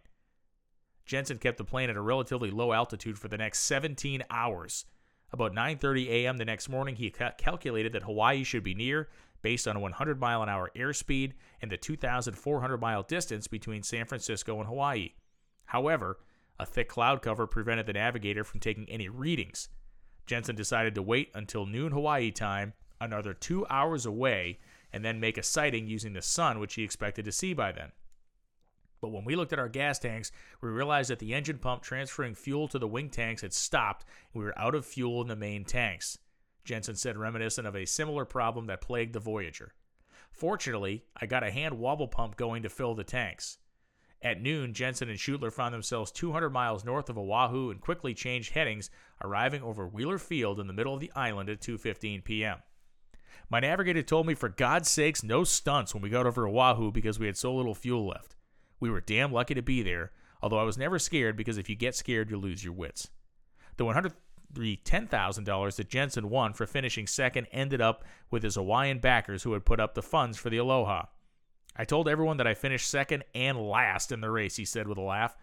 [1.07, 4.85] Jensen kept the plane at a relatively low altitude for the next 17 hours.
[5.33, 6.39] About 9:30 a.m.
[6.39, 9.09] the next morning, he ca- calculated that Hawaii should be near
[9.43, 11.33] based on a 100 mile an hour airspeed
[11.63, 15.13] and the 2,400 mile distance between San Francisco and Hawaii.
[15.67, 16.19] However,
[16.59, 19.69] a thick cloud cover prevented the navigator from taking any readings.
[20.27, 24.59] Jensen decided to wait until noon Hawaii time, another two hours away,
[24.93, 27.93] and then make a sighting using the sun, which he expected to see by then.
[29.01, 32.35] But when we looked at our gas tanks, we realized that the engine pump transferring
[32.35, 35.37] fuel to the wing tanks had stopped, and we were out of fuel in the
[35.37, 36.19] main tanks.
[36.65, 39.73] Jensen said, reminiscent of a similar problem that plagued the Voyager.
[40.31, 43.59] Fortunately, I got a hand wobble pump going to fill the tanks.
[44.23, 48.53] At noon, Jensen and Schluter found themselves 200 miles north of Oahu and quickly changed
[48.53, 48.91] headings,
[49.25, 52.59] arriving over Wheeler Field in the middle of the island at 2:15 p.m.
[53.49, 57.19] My navigator told me for God's sakes no stunts when we got over Oahu because
[57.19, 58.37] we had so little fuel left.
[58.81, 60.11] We were damn lucky to be there,
[60.43, 63.11] although I was never scared because if you get scared, you lose your wits.
[63.77, 69.53] The $110,000 that Jensen won for finishing second ended up with his Hawaiian backers who
[69.53, 71.05] had put up the funds for the Aloha.
[71.77, 74.99] I told everyone that I finished second and last in the race, he said with
[74.99, 75.37] a laugh.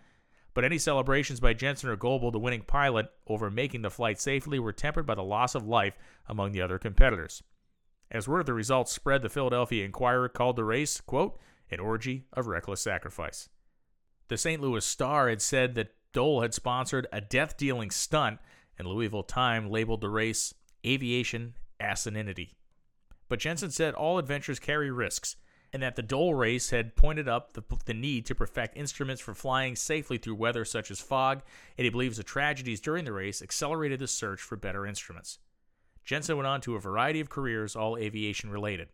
[0.53, 4.57] But any celebrations by Jensen or Goebel, the winning pilot, over making the flight safely
[4.57, 5.95] were tempered by the loss of life
[6.27, 7.43] among the other competitors.
[8.09, 11.39] As word of the results spread, the Philadelphia Inquirer called the race, quote,
[11.69, 13.49] an orgy of reckless sacrifice.
[14.27, 14.61] The St.
[14.61, 18.39] Louis Star had said that Dole had sponsored a death dealing stunt,
[18.77, 20.53] and Louisville Time labeled the race
[20.85, 22.55] aviation asininity.
[23.29, 25.35] But Jensen said all adventures carry risks,
[25.73, 29.33] and that the Dole race had pointed up the, the, need to perfect instruments for
[29.33, 31.41] flying safely through weather such as fog,
[31.77, 35.39] and he believes the tragedies during the race accelerated the search for better instruments.
[36.05, 38.87] Jensen went on to a variety of careers, all aviation related.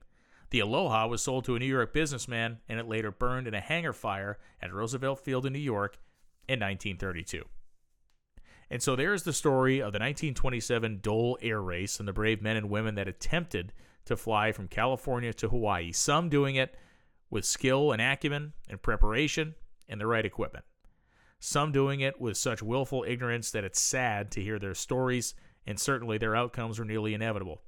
[0.54, 3.60] The Aloha was sold to a New York businessman, and it later burned in a
[3.60, 5.98] hangar fire at Roosevelt Field in New York
[6.48, 7.44] in 1932.
[8.70, 12.56] And so there's the story of the 1927 Dole Air Race and the brave men
[12.56, 13.74] and women that attempted
[14.06, 16.76] to fly from California to Hawaii, some doing it
[17.32, 19.56] with skill and acumen and preparation
[19.90, 20.66] and the right equipment.
[21.40, 25.34] Some doing it with such willful ignorance that it's sad to hear their stories,
[25.66, 27.64] and certainly their outcomes were nearly inevitable.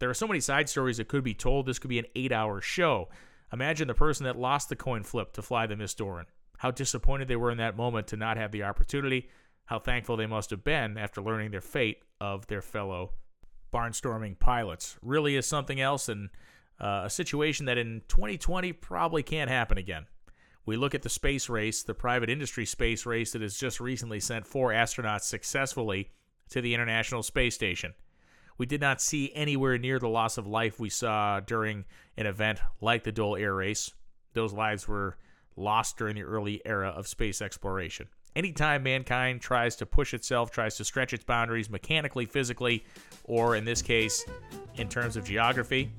[0.00, 1.66] There are so many side stories that could be told.
[1.66, 3.08] This could be an eight hour show.
[3.52, 6.26] Imagine the person that lost the coin flip to fly the Miss Doran.
[6.58, 9.28] How disappointed they were in that moment to not have the opportunity.
[9.66, 13.12] How thankful they must have been after learning their fate of their fellow
[13.72, 14.96] barnstorming pilots.
[15.02, 16.30] Really is something else and
[16.80, 20.06] uh, a situation that in 2020 probably can't happen again.
[20.66, 24.20] We look at the space race, the private industry space race that has just recently
[24.20, 26.10] sent four astronauts successfully
[26.50, 27.94] to the International Space Station.
[28.60, 31.86] We did not see anywhere near the loss of life we saw during
[32.18, 33.90] an event like the Dole Air Race.
[34.34, 35.16] Those lives were
[35.56, 38.08] lost during the early era of space exploration.
[38.36, 42.84] Anytime mankind tries to push itself, tries to stretch its boundaries mechanically, physically,
[43.24, 44.26] or in this case,
[44.74, 45.90] in terms of geography,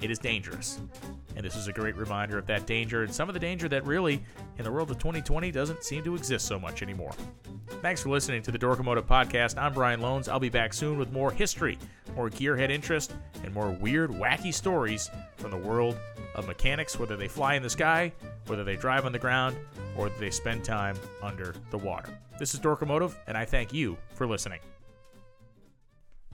[0.00, 0.80] it is dangerous.
[1.36, 3.86] And this is a great reminder of that danger and some of the danger that
[3.86, 4.22] really,
[4.58, 7.12] in the world of 2020, doesn't seem to exist so much anymore.
[7.82, 9.60] Thanks for listening to the Dorkomotive Podcast.
[9.60, 10.28] I'm Brian Lohnes.
[10.28, 11.78] I'll be back soon with more history,
[12.14, 13.14] more gearhead interest,
[13.44, 15.98] and more weird, wacky stories from the world
[16.34, 18.12] of mechanics, whether they fly in the sky,
[18.46, 19.56] whether they drive on the ground,
[19.96, 22.18] or they spend time under the water.
[22.38, 24.60] This is Dorkomotive, and I thank you for listening.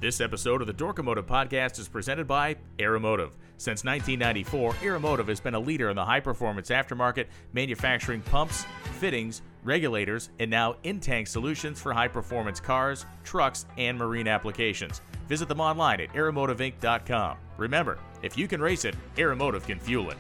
[0.03, 3.35] This episode of the Dorkomotive Podcast is presented by Aeromotive.
[3.57, 8.65] Since 1994, Aeromotive has been a leader in the high performance aftermarket, manufacturing pumps,
[8.99, 15.03] fittings, regulators, and now in tank solutions for high performance cars, trucks, and marine applications.
[15.29, 17.37] Visit them online at aeromotiveinc.com.
[17.57, 20.17] Remember, if you can race it, Aeromotive can fuel it.